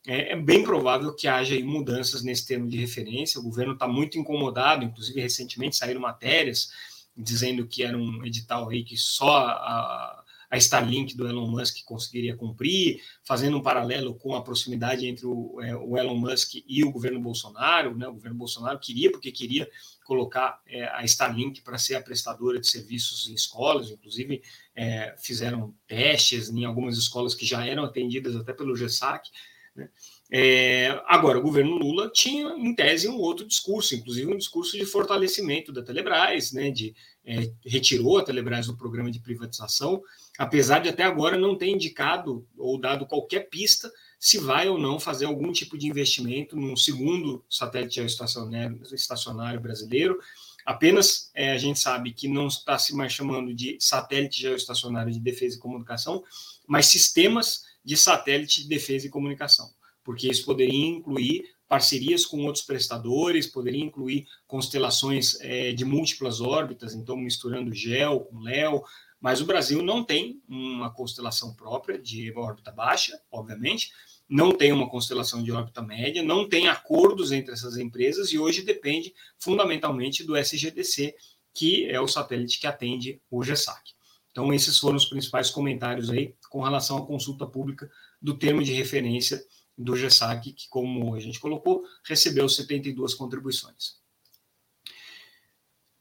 é, 0.08 0.34
é, 0.34 0.36
bem 0.36 0.64
provável 0.64 1.16
que 1.16 1.28
haja 1.28 1.60
mudanças 1.64 2.24
nesse 2.24 2.48
termo 2.48 2.68
de 2.68 2.78
referência. 2.78 3.40
O 3.40 3.44
governo 3.44 3.74
está 3.74 3.88
muito 3.88 4.18
incomodado, 4.18 4.84
inclusive 4.84 5.22
recentemente 5.22 5.76
saíram 5.76 6.02
matérias 6.02 6.72
dizendo 7.16 7.68
que 7.68 7.84
era 7.84 7.98
um 7.98 8.26
edital 8.26 8.70
aí 8.70 8.84
que 8.84 8.98
só 8.98 9.48
a, 9.48 10.24
a 10.50 10.58
Starlink 10.58 11.16
do 11.16 11.28
Elon 11.28 11.48
Musk 11.48 11.84
conseguiria 11.86 12.36
cumprir, 12.36 13.02
fazendo 13.24 13.58
um 13.58 13.62
paralelo 13.62 14.16
com 14.16 14.36
a 14.36 14.42
proximidade 14.42 15.06
entre 15.06 15.26
o, 15.26 15.62
é, 15.62 15.76
o 15.76 15.98
Elon 15.98 16.16
Musk 16.16 16.56
e 16.68 16.84
o 16.84 16.92
governo 16.92 17.22
Bolsonaro. 17.22 17.96
Né? 17.96 18.08
O 18.08 18.14
governo 18.14 18.38
Bolsonaro 18.38 18.80
queria, 18.80 19.12
porque 19.12 19.32
queria 19.32 19.70
colocar 20.04 20.62
é, 20.68 20.84
a 20.90 21.06
Starlink 21.06 21.62
para 21.62 21.78
ser 21.78 21.96
a 21.96 22.02
prestadora 22.02 22.60
de 22.60 22.68
serviços 22.68 23.30
em 23.30 23.34
escolas, 23.34 23.90
inclusive 23.90 24.42
é, 24.76 25.16
fizeram 25.18 25.74
testes 25.88 26.50
em 26.50 26.66
algumas 26.66 26.98
escolas 26.98 27.34
que 27.34 27.46
já 27.46 27.66
eram 27.66 27.86
atendidas 27.86 28.36
até 28.36 28.52
pelo 28.52 28.76
GESAC. 28.76 29.30
Né? 29.76 29.90
É, 30.32 31.02
agora, 31.08 31.40
o 31.40 31.42
governo 31.42 31.78
Lula 31.78 32.10
tinha, 32.10 32.50
em 32.58 32.74
tese, 32.74 33.08
um 33.08 33.18
outro 33.18 33.46
discurso, 33.48 33.96
inclusive 33.96 34.32
um 34.32 34.38
discurso 34.38 34.78
de 34.78 34.86
fortalecimento 34.86 35.72
da 35.72 35.84
Telebrás, 35.84 36.52
né, 36.52 36.72
de, 36.72 36.96
é, 37.26 37.52
retirou 37.66 38.18
a 38.18 38.24
Telebrás 38.24 38.68
do 38.68 38.78
programa 38.78 39.12
de 39.12 39.20
privatização, 39.20 40.02
apesar 40.38 40.80
de 40.80 40.90
até 40.90 41.04
agora 41.04 41.38
não 41.38 41.58
ter 41.58 41.68
indicado 41.68 42.48
ou 42.58 42.80
dado 42.80 43.06
qualquer 43.06 43.50
pista 43.50 43.92
se 44.20 44.38
vai 44.38 44.70
ou 44.70 44.78
não 44.78 45.00
fazer 45.00 45.26
algum 45.26 45.52
tipo 45.52 45.78
de 45.78 45.88
investimento 45.88 46.56
num 46.56 46.76
segundo 46.76 47.44
satélite 47.50 48.00
estacionário, 48.02 49.60
brasileiro. 49.60 50.20
Apenas 50.64 51.32
é, 51.34 51.52
a 51.52 51.58
gente 51.58 51.80
sabe 51.80 52.14
que 52.14 52.28
não 52.28 52.48
está 52.48 52.78
se 52.78 52.96
mais 52.96 53.12
chamando 53.12 53.52
de 53.52 53.78
satélite 53.80 54.40
geoestacionário 54.40 55.12
de 55.12 55.20
defesa 55.20 55.56
e 55.56 55.60
comunicação, 55.60 56.24
mas 56.68 56.86
sistemas 56.86 57.66
de 57.84 57.98
satélite 57.98 58.64
de 58.64 58.70
defesa 58.70 59.08
e 59.08 59.10
comunicação, 59.10 59.70
porque 60.04 60.28
isso 60.28 60.46
poderia 60.46 60.86
incluir 60.86 61.44
parcerias 61.68 62.26
com 62.26 62.44
outros 62.46 62.66
prestadores, 62.66 63.48
poderia 63.48 63.84
incluir 63.84 64.28
constelações 64.46 65.40
é, 65.40 65.72
de 65.72 65.86
múltiplas 65.86 66.42
órbitas, 66.42 66.94
então 66.94 67.16
misturando 67.16 67.74
GEL 67.74 68.22
com 68.22 68.40
LEO, 68.40 68.84
mas 69.22 69.40
o 69.40 69.46
Brasil 69.46 69.82
não 69.82 70.04
tem 70.04 70.42
uma 70.50 70.92
constelação 70.92 71.54
própria 71.54 71.98
de 71.98 72.34
órbita 72.34 72.72
baixa, 72.72 73.22
obviamente, 73.32 73.92
não 74.28 74.52
tem 74.52 74.72
uma 74.72 74.90
constelação 74.90 75.44
de 75.44 75.52
órbita 75.52 75.82
média, 75.82 76.24
não 76.24 76.48
tem 76.50 76.68
acordos 76.68 77.32
entre 77.32 77.54
essas 77.54 77.78
empresas 77.78 78.34
e 78.34 78.40
hoje 78.40 78.64
depende 78.64 79.14
fundamentalmente 79.38 80.24
do 80.24 80.36
SGDC, 80.36 81.16
que 81.54 81.86
é 81.86 82.02
o 82.02 82.08
satélite 82.08 82.60
que 82.60 82.68
atende 82.68 83.22
o 83.30 83.44
GESAC. 83.44 83.94
Então, 84.32 84.54
esses 84.54 84.78
foram 84.78 84.96
os 84.96 85.06
principais 85.06 85.50
comentários 85.50 86.10
aí 86.10 86.36
com 86.50 86.62
relação 86.62 86.98
à 86.98 87.06
consulta 87.06 87.46
pública 87.46 87.90
do 88.22 88.38
termo 88.38 88.64
de 88.64 88.74
referência 88.74 89.44
do 89.78 89.96
GESAC, 89.96 90.54
que, 90.54 90.70
como 90.70 91.14
a 91.16 91.20
gente 91.20 91.40
colocou, 91.40 91.84
recebeu 92.04 92.48
72 92.48 93.14
contribuições. 93.14 94.01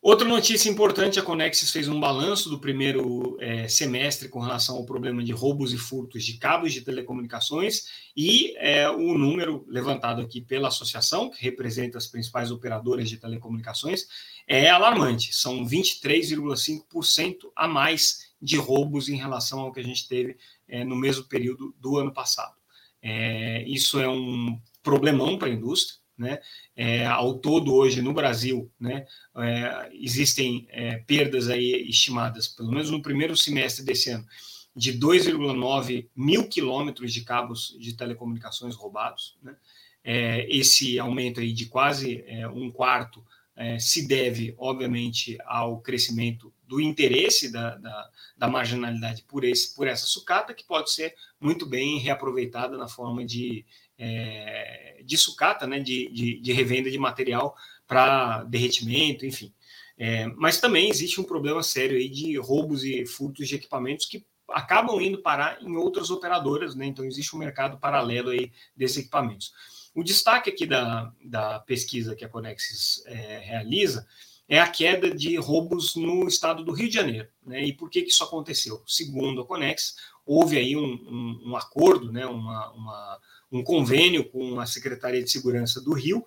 Outra 0.02 0.26
notícia 0.26 0.70
importante, 0.70 1.20
a 1.20 1.22
Conexis 1.22 1.70
fez 1.70 1.86
um 1.86 2.00
balanço 2.00 2.48
do 2.48 2.58
primeiro 2.58 3.36
é, 3.38 3.68
semestre 3.68 4.30
com 4.30 4.40
relação 4.40 4.76
ao 4.76 4.86
problema 4.86 5.22
de 5.22 5.30
roubos 5.30 5.74
e 5.74 5.76
furtos 5.76 6.24
de 6.24 6.38
cabos 6.38 6.72
de 6.72 6.80
telecomunicações 6.80 7.84
e 8.16 8.56
é, 8.56 8.88
o 8.88 9.18
número 9.18 9.62
levantado 9.68 10.22
aqui 10.22 10.40
pela 10.40 10.68
associação, 10.68 11.28
que 11.28 11.42
representa 11.42 11.98
as 11.98 12.06
principais 12.06 12.50
operadoras 12.50 13.10
de 13.10 13.18
telecomunicações, 13.18 14.06
é 14.48 14.70
alarmante. 14.70 15.36
São 15.36 15.66
23,5% 15.66 17.50
a 17.54 17.68
mais 17.68 18.30
de 18.40 18.56
roubos 18.56 19.10
em 19.10 19.16
relação 19.16 19.60
ao 19.60 19.70
que 19.70 19.80
a 19.80 19.84
gente 19.84 20.08
teve 20.08 20.38
é, 20.66 20.82
no 20.82 20.96
mesmo 20.96 21.24
período 21.24 21.74
do 21.78 21.98
ano 21.98 22.10
passado. 22.12 22.54
É, 23.02 23.64
isso 23.68 24.00
é 24.00 24.08
um 24.08 24.58
problemão 24.82 25.36
para 25.36 25.48
a 25.48 25.52
indústria. 25.52 25.99
Né? 26.20 26.38
É, 26.76 27.06
ao 27.06 27.38
todo, 27.38 27.74
hoje, 27.74 28.02
no 28.02 28.12
Brasil, 28.12 28.70
né, 28.78 29.06
é, 29.38 29.90
existem 29.94 30.66
é, 30.68 30.98
perdas 30.98 31.48
aí 31.48 31.88
estimadas, 31.88 32.46
pelo 32.46 32.70
menos 32.70 32.90
no 32.90 33.00
primeiro 33.00 33.34
semestre 33.34 33.82
desse 33.82 34.10
ano, 34.10 34.26
de 34.76 34.92
2,9 34.98 36.08
mil 36.14 36.46
quilômetros 36.46 37.14
de 37.14 37.22
cabos 37.22 37.74
de 37.80 37.96
telecomunicações 37.96 38.76
roubados. 38.76 39.38
Né? 39.42 39.56
É, 40.04 40.46
esse 40.54 40.98
aumento 40.98 41.40
aí 41.40 41.54
de 41.54 41.64
quase 41.64 42.22
é, 42.26 42.46
um 42.46 42.70
quarto 42.70 43.24
é, 43.56 43.78
se 43.78 44.06
deve, 44.06 44.54
obviamente, 44.58 45.38
ao 45.46 45.80
crescimento 45.80 46.52
do 46.68 46.82
interesse 46.82 47.50
da, 47.50 47.76
da, 47.76 48.10
da, 48.36 48.46
marginalidade 48.46 49.22
por, 49.22 49.42
esse, 49.42 49.74
por 49.74 49.88
essa 49.88 50.04
sucata, 50.04 50.52
que 50.52 50.64
pode 50.64 50.92
ser 50.92 51.14
muito 51.40 51.64
bem 51.64 51.98
reaproveitada 51.98 52.76
na 52.76 52.88
forma 52.88 53.24
de 53.24 53.64
é, 54.00 55.02
de 55.04 55.18
sucata, 55.18 55.66
né, 55.66 55.78
de, 55.78 56.08
de, 56.10 56.40
de, 56.40 56.52
revenda 56.52 56.90
de 56.90 56.98
material 56.98 57.54
para 57.86 58.42
derretimento, 58.44 59.26
enfim. 59.26 59.52
É, 59.98 60.26
mas 60.28 60.58
também 60.58 60.88
existe 60.88 61.20
um 61.20 61.24
problema 61.24 61.62
sério 61.62 61.98
aí 61.98 62.08
de 62.08 62.38
roubos 62.38 62.82
e 62.82 63.04
furtos 63.04 63.46
de 63.46 63.56
equipamentos 63.56 64.06
que 64.06 64.24
acabam 64.48 64.98
indo 65.00 65.20
parar 65.20 65.62
em 65.62 65.76
outras 65.76 66.10
operadoras, 66.10 66.74
né? 66.74 66.86
Então 66.86 67.04
existe 67.04 67.36
um 67.36 67.38
mercado 67.38 67.78
paralelo 67.78 68.30
aí 68.30 68.50
desses 68.74 68.96
equipamentos. 68.98 69.52
O 69.94 70.02
destaque 70.02 70.48
aqui 70.48 70.66
da, 70.66 71.12
da 71.22 71.60
pesquisa 71.60 72.16
que 72.16 72.24
a 72.24 72.28
Conexis 72.28 73.04
é, 73.06 73.38
realiza 73.38 74.06
é 74.48 74.58
a 74.58 74.68
queda 74.68 75.14
de 75.14 75.36
roubos 75.36 75.94
no 75.94 76.26
estado 76.26 76.64
do 76.64 76.72
Rio 76.72 76.88
de 76.88 76.94
Janeiro. 76.94 77.28
Né? 77.44 77.66
E 77.66 77.72
por 77.72 77.90
que, 77.90 78.02
que 78.02 78.10
isso 78.10 78.24
aconteceu? 78.24 78.82
Segundo 78.86 79.42
a 79.42 79.46
Conex, 79.46 79.94
houve 80.26 80.58
aí 80.58 80.74
um, 80.74 80.82
um, 80.82 81.50
um 81.50 81.56
acordo, 81.56 82.10
né? 82.10 82.26
uma, 82.26 82.70
uma 82.72 83.20
um 83.50 83.62
convênio 83.62 84.24
com 84.28 84.60
a 84.60 84.66
Secretaria 84.66 85.22
de 85.22 85.30
Segurança 85.30 85.80
do 85.80 85.92
Rio. 85.92 86.24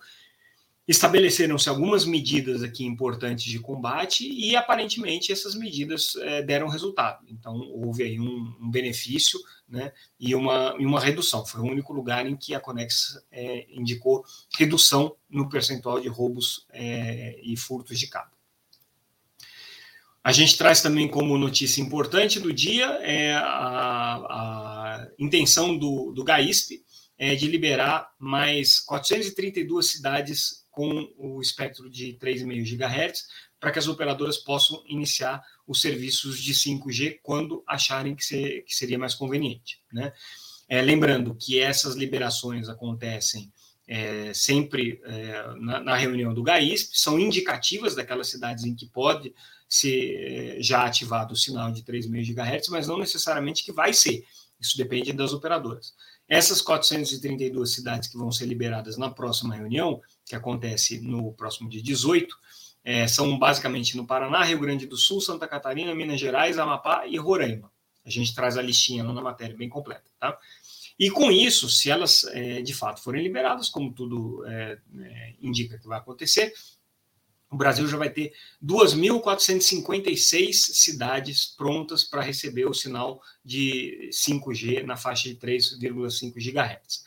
Estabeleceram-se 0.86 1.70
algumas 1.70 2.04
medidas 2.04 2.62
aqui 2.62 2.84
importantes 2.84 3.46
de 3.46 3.58
combate 3.58 4.30
e 4.30 4.54
aparentemente 4.54 5.32
essas 5.32 5.54
medidas 5.54 6.14
é, 6.16 6.42
deram 6.42 6.68
resultado. 6.68 7.24
Então 7.26 7.56
houve 7.56 8.02
aí 8.02 8.20
um, 8.20 8.54
um 8.60 8.70
benefício 8.70 9.40
né, 9.66 9.92
e, 10.20 10.34
uma, 10.34 10.76
e 10.78 10.84
uma 10.84 11.00
redução. 11.00 11.46
Foi 11.46 11.62
o 11.62 11.64
único 11.64 11.94
lugar 11.94 12.26
em 12.26 12.36
que 12.36 12.54
a 12.54 12.60
Conex 12.60 13.18
é, 13.32 13.66
indicou 13.70 14.26
redução 14.58 15.16
no 15.30 15.48
percentual 15.48 15.98
de 15.98 16.08
roubos 16.08 16.66
é, 16.70 17.40
e 17.42 17.56
furtos 17.56 17.98
de 17.98 18.06
cabo. 18.06 18.34
A 20.22 20.32
gente 20.32 20.56
traz 20.56 20.82
também 20.82 21.08
como 21.08 21.36
notícia 21.38 21.80
importante 21.80 22.40
do 22.40 22.52
dia 22.52 22.86
é 23.02 23.34
a, 23.34 24.16
a 24.16 25.08
intenção 25.18 25.76
do, 25.76 26.12
do 26.12 26.24
GAISP 26.24 26.82
é 27.18 27.34
de 27.34 27.46
liberar 27.46 28.10
mais 28.18 28.80
432 28.80 29.86
cidades 29.86 30.64
com 30.70 31.08
o 31.16 31.40
espectro 31.40 31.88
de 31.88 32.18
3,5 32.20 32.76
GHz 32.76 33.24
para 33.60 33.70
que 33.70 33.78
as 33.78 33.88
operadoras 33.88 34.36
possam 34.36 34.82
iniciar 34.86 35.42
os 35.66 35.80
serviços 35.80 36.38
de 36.42 36.52
5G 36.52 37.20
quando 37.22 37.62
acharem 37.66 38.14
que, 38.14 38.24
ser, 38.24 38.62
que 38.64 38.74
seria 38.74 38.98
mais 38.98 39.14
conveniente. 39.14 39.80
Né? 39.92 40.12
É, 40.68 40.82
lembrando 40.82 41.34
que 41.34 41.58
essas 41.58 41.94
liberações 41.94 42.68
acontecem 42.68 43.50
é, 43.86 44.32
sempre 44.34 45.00
é, 45.04 45.54
na, 45.60 45.80
na, 45.80 45.96
reunião 45.96 46.32
do 46.32 46.42
GAISP, 46.42 46.98
são 46.98 47.18
indicativas 47.18 47.94
daquelas 47.94 48.28
cidades 48.28 48.64
em 48.64 48.74
que 48.74 48.86
pode 48.86 49.34
ser 49.68 50.56
é, 50.58 50.62
já 50.62 50.84
ativado 50.84 51.34
o 51.34 51.36
sinal 51.36 51.70
de 51.70 51.82
3,5 51.82 52.34
GHz, 52.34 52.68
mas 52.68 52.88
não 52.88 52.98
necessariamente 52.98 53.62
que 53.62 53.72
vai 53.72 53.92
ser. 53.92 54.24
Isso 54.58 54.76
depende 54.76 55.12
das 55.12 55.32
operadoras. 55.32 55.94
Essas 56.28 56.62
432 56.62 57.72
cidades 57.72 58.08
que 58.08 58.16
vão 58.16 58.32
ser 58.32 58.46
liberadas 58.46 58.96
na 58.96 59.10
próxima 59.10 59.54
reunião, 59.54 60.00
que 60.24 60.34
acontece 60.34 61.00
no 61.00 61.32
próximo 61.32 61.68
dia 61.68 61.82
18, 61.82 62.34
é, 62.82 63.06
são 63.06 63.38
basicamente 63.38 63.96
no 63.96 64.06
Paraná, 64.06 64.42
Rio 64.44 64.60
Grande 64.60 64.86
do 64.86 64.96
Sul, 64.96 65.20
Santa 65.20 65.48
Catarina, 65.48 65.94
Minas 65.94 66.20
Gerais, 66.20 66.58
Amapá 66.58 67.06
e 67.06 67.16
Roraima. 67.16 67.70
A 68.04 68.10
gente 68.10 68.34
traz 68.34 68.58
a 68.58 68.62
listinha 68.62 69.02
lá 69.02 69.12
na 69.12 69.22
matéria 69.22 69.56
bem 69.56 69.68
completa, 69.68 70.04
tá? 70.20 70.38
E 70.98 71.10
com 71.10 71.30
isso, 71.30 71.68
se 71.68 71.90
elas 71.90 72.24
é, 72.24 72.62
de 72.62 72.72
fato 72.72 73.02
forem 73.02 73.22
liberadas, 73.22 73.68
como 73.68 73.92
tudo 73.92 74.44
é, 74.46 74.78
indica 75.40 75.78
que 75.78 75.88
vai 75.88 75.98
acontecer, 75.98 76.52
o 77.54 77.56
Brasil 77.56 77.86
já 77.86 77.96
vai 77.96 78.10
ter 78.10 78.32
2.456 78.62 80.52
cidades 80.52 81.46
prontas 81.46 82.02
para 82.02 82.20
receber 82.20 82.66
o 82.66 82.74
sinal 82.74 83.22
de 83.44 84.10
5G 84.12 84.82
na 84.82 84.96
faixa 84.96 85.28
de 85.28 85.36
3,5 85.36 86.34
GHz. 86.34 87.04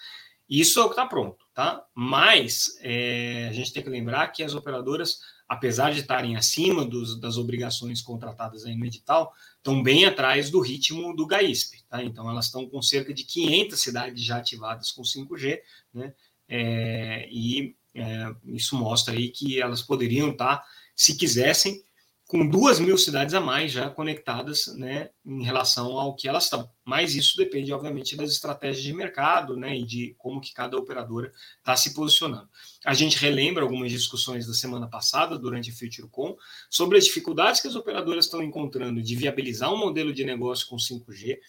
Isso 0.50 0.80
é 0.80 0.84
o 0.84 0.88
que 0.88 0.94
está 0.94 1.06
pronto, 1.06 1.46
tá? 1.54 1.86
Mas 1.94 2.77
é, 2.80 3.48
a 3.50 3.54
gente 3.54 3.74
tem 3.74 3.84
que 3.84 3.89
lembrar 3.89 4.30
que 4.30 4.42
as 4.42 4.54
operadoras 4.54 5.20
apesar 5.48 5.94
de 5.94 6.01
estarem 6.01 6.36
acima 6.36 6.84
dos, 6.84 7.20
das 7.20 7.38
obrigações 7.38 8.01
contratadas 8.01 8.66
aí 8.66 8.75
no 8.75 8.86
edital, 8.86 9.34
estão 9.56 9.82
bem 9.82 10.06
atrás 10.06 10.50
do 10.50 10.60
ritmo 10.60 11.16
do 11.16 11.25
GAISP. 11.25 11.84
Tá? 11.89 12.04
Então, 12.04 12.30
elas 12.30 12.48
estão 12.48 12.68
com 12.68 12.82
cerca 12.82 13.13
de 13.13 13.24
500 13.24 13.80
cidades 13.80 14.24
já 14.24 14.38
ativadas 14.38 14.92
com 14.92 15.04
5G, 15.04 15.62
né? 15.94 16.13
É, 16.50 17.27
e 17.30 17.75
é, 17.98 18.36
isso 18.46 18.75
mostra 18.75 19.13
aí 19.13 19.30
que 19.30 19.62
elas 19.62 19.82
poderiam 19.82 20.30
estar, 20.32 20.63
se 20.96 21.16
quisessem, 21.16 21.84
com 22.27 22.46
duas 22.46 22.77
mil 22.77 22.98
cidades 22.98 23.34
a 23.34 23.39
mais 23.39 23.72
já 23.72 23.89
conectadas 23.89 24.68
né, 24.75 25.10
em 25.25 25.44
relação 25.44 25.98
ao 25.98 26.13
que 26.13 26.27
elas 26.27 26.44
estão. 26.44 26.70
Mas 26.84 27.16
isso 27.16 27.38
depende, 27.38 27.72
obviamente, 27.72 28.18
das 28.18 28.32
estratégias 28.32 28.84
de 28.84 28.92
mercado 28.92 29.56
né, 29.56 29.77
e 29.77 29.86
de 29.86 30.13
como 30.18 30.42
que 30.42 30.54
cada 30.54 30.77
operadora 30.77 31.32
está 31.58 31.74
se 31.77 31.94
posicionando. 31.94 32.50
A 32.86 32.94
gente 32.94 33.18
relembra 33.18 33.63
algumas 33.63 33.92
discussões 33.92 34.46
da 34.46 34.54
semana 34.54 34.88
passada, 34.88 35.39
durante 35.39 35.72
a 35.72 35.74
FutureCon, 35.74 36.36
sobre 36.70 36.98
as 36.98 37.06
dificuldades 37.06 37.62
que 37.62 37.68
as 37.68 37.75
operadoras 37.75 38.25
estão 38.25 38.44
encontrando 38.44 39.01
de 39.01 39.16
viabilizar 39.16 39.74
um 39.74 39.77
modelo 39.77 40.13
de 40.13 40.25
negócio 40.25 40.68
com 40.68 40.75
5G, 40.75 41.39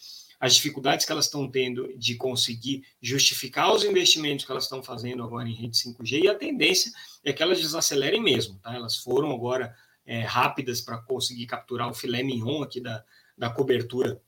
as 0.41 0.55
dificuldades 0.55 1.05
que 1.05 1.11
elas 1.11 1.25
estão 1.25 1.51
tendo 1.51 1.93
de 1.99 2.15
conseguir 2.15 2.85
justificar 3.03 3.73
os 3.73 3.85
investimentos 3.85 4.45
que 4.45 4.51
elas 4.51 4.65
estão 4.65 4.83
fazendo 4.83 5.23
agora 5.23 5.49
em 5.49 5.55
rede 5.55 5.77
5G, 5.77 6.23
e 6.23 6.29
a 6.29 6.35
tendência 6.35 6.93
é 7.25 7.33
que 7.33 7.43
elas 7.43 7.61
desacelerem 7.61 8.23
mesmo. 8.23 8.59
Tá? 8.61 8.75
Elas 8.75 8.97
foram 8.97 9.33
agora 9.33 9.75
é, 10.07 10.21
rápidas 10.21 10.81
para 10.81 10.99
conseguir 10.99 11.47
capturar 11.47 11.91
o 11.91 11.95
filé 11.95 12.23
mignon 12.23 12.63
aqui 12.63 12.81
da, 12.81 13.05
da 13.37 13.51
cobertura 13.51 14.21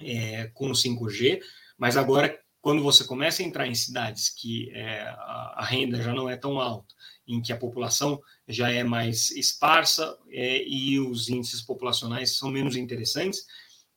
é, 0.00 0.46
com 0.54 0.70
o 0.70 0.74
5G, 0.74 1.40
mas 1.76 1.96
agora, 1.96 2.38
quando 2.60 2.82
você 2.82 3.04
começa 3.04 3.42
a 3.42 3.44
entrar 3.44 3.66
em 3.66 3.74
cidades 3.74 4.30
que 4.30 4.70
é, 4.72 5.02
a, 5.02 5.54
a, 5.58 5.64
renda 5.64 6.02
já 6.02 6.12
não 6.12 6.28
é 6.28 6.36
tão 6.36 6.60
alta, 6.60 6.94
em 7.26 7.40
que 7.40 7.52
a 7.52 7.56
população 7.56 8.20
já 8.48 8.70
é 8.70 8.82
mais 8.82 9.30
esparsa 9.30 10.18
é, 10.30 10.66
e 10.66 10.98
os 10.98 11.28
índices 11.28 11.62
populacionais 11.62 12.36
são 12.36 12.50
menos 12.50 12.74
interessantes, 12.74 13.46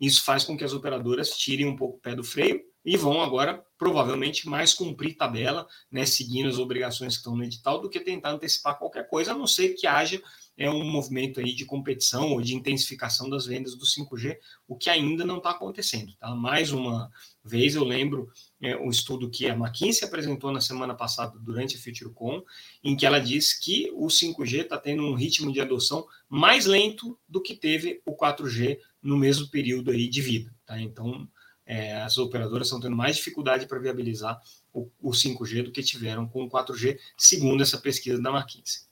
isso 0.01 0.23
faz 0.23 0.43
com 0.43 0.57
que 0.57 0.63
as 0.63 0.73
operadoras 0.73 1.37
tirem 1.37 1.67
um 1.67 1.75
pouco 1.75 1.97
o 1.97 2.01
pé 2.01 2.15
do 2.15 2.23
freio 2.23 2.59
e 2.83 2.97
vão 2.97 3.21
agora 3.21 3.63
provavelmente 3.77 4.49
mais 4.49 4.73
cumprir 4.73 5.15
tabela, 5.15 5.67
né, 5.91 6.05
seguindo 6.05 6.49
as 6.49 6.57
obrigações 6.57 7.13
que 7.13 7.19
estão 7.19 7.35
no 7.35 7.43
edital, 7.43 7.79
do 7.79 7.89
que 7.89 7.99
tentar 7.99 8.31
antecipar 8.31 8.77
qualquer 8.77 9.07
coisa, 9.07 9.31
a 9.31 9.37
não 9.37 9.45
ser 9.45 9.75
que 9.75 9.85
haja 9.85 10.21
é 10.57 10.69
um 10.69 10.83
movimento 10.83 11.39
aí 11.39 11.53
de 11.53 11.65
competição 11.65 12.33
ou 12.33 12.41
de 12.41 12.53
intensificação 12.53 13.29
das 13.29 13.45
vendas 13.45 13.75
do 13.75 13.85
5G, 13.85 14.37
o 14.67 14.75
que 14.75 14.89
ainda 14.89 15.25
não 15.25 15.37
está 15.37 15.51
acontecendo. 15.51 16.13
Tá? 16.19 16.35
Mais 16.35 16.71
uma 16.71 17.09
vez 17.43 17.73
eu 17.73 17.83
lembro 17.83 18.29
é, 18.61 18.77
um 18.77 18.89
estudo 18.89 19.29
que 19.29 19.47
a 19.47 19.55
McKinsey 19.55 20.07
apresentou 20.07 20.51
na 20.51 20.61
semana 20.61 20.93
passada 20.93 21.37
durante 21.39 21.77
a 21.77 21.79
FutureCon, 21.79 22.43
em 22.83 22.95
que 22.95 23.05
ela 23.05 23.19
diz 23.19 23.57
que 23.57 23.89
o 23.93 24.07
5G 24.07 24.63
está 24.63 24.77
tendo 24.77 25.03
um 25.03 25.15
ritmo 25.15 25.51
de 25.51 25.61
adoção 25.61 26.05
mais 26.29 26.65
lento 26.65 27.17
do 27.27 27.41
que 27.41 27.55
teve 27.55 28.01
o 28.05 28.15
4G 28.15 28.77
no 29.01 29.17
mesmo 29.17 29.47
período 29.47 29.91
aí 29.91 30.07
de 30.07 30.21
vida. 30.21 30.53
Tá? 30.65 30.79
Então, 30.79 31.27
é, 31.65 32.01
as 32.01 32.17
operadoras 32.17 32.67
estão 32.67 32.79
tendo 32.79 32.95
mais 32.95 33.15
dificuldade 33.15 33.65
para 33.65 33.79
viabilizar 33.79 34.39
o, 34.73 34.89
o 34.99 35.11
5G 35.11 35.63
do 35.63 35.71
que 35.71 35.83
tiveram 35.83 36.27
com 36.27 36.43
o 36.43 36.49
4G, 36.49 36.99
segundo 37.17 37.63
essa 37.63 37.77
pesquisa 37.77 38.21
da 38.21 38.29
McKinsey. 38.29 38.83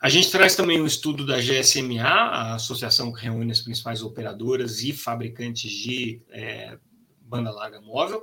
A 0.00 0.08
gente 0.08 0.32
traz 0.32 0.56
também 0.56 0.80
o 0.80 0.82
um 0.82 0.86
estudo 0.86 1.24
da 1.24 1.38
GSMA, 1.38 2.02
a 2.02 2.54
associação 2.54 3.12
que 3.12 3.22
reúne 3.22 3.52
as 3.52 3.60
principais 3.60 4.02
operadoras 4.02 4.82
e 4.82 4.92
fabricantes 4.92 5.70
de 5.70 6.20
é, 6.30 6.76
banda 7.20 7.52
larga 7.52 7.80
móvel, 7.80 8.20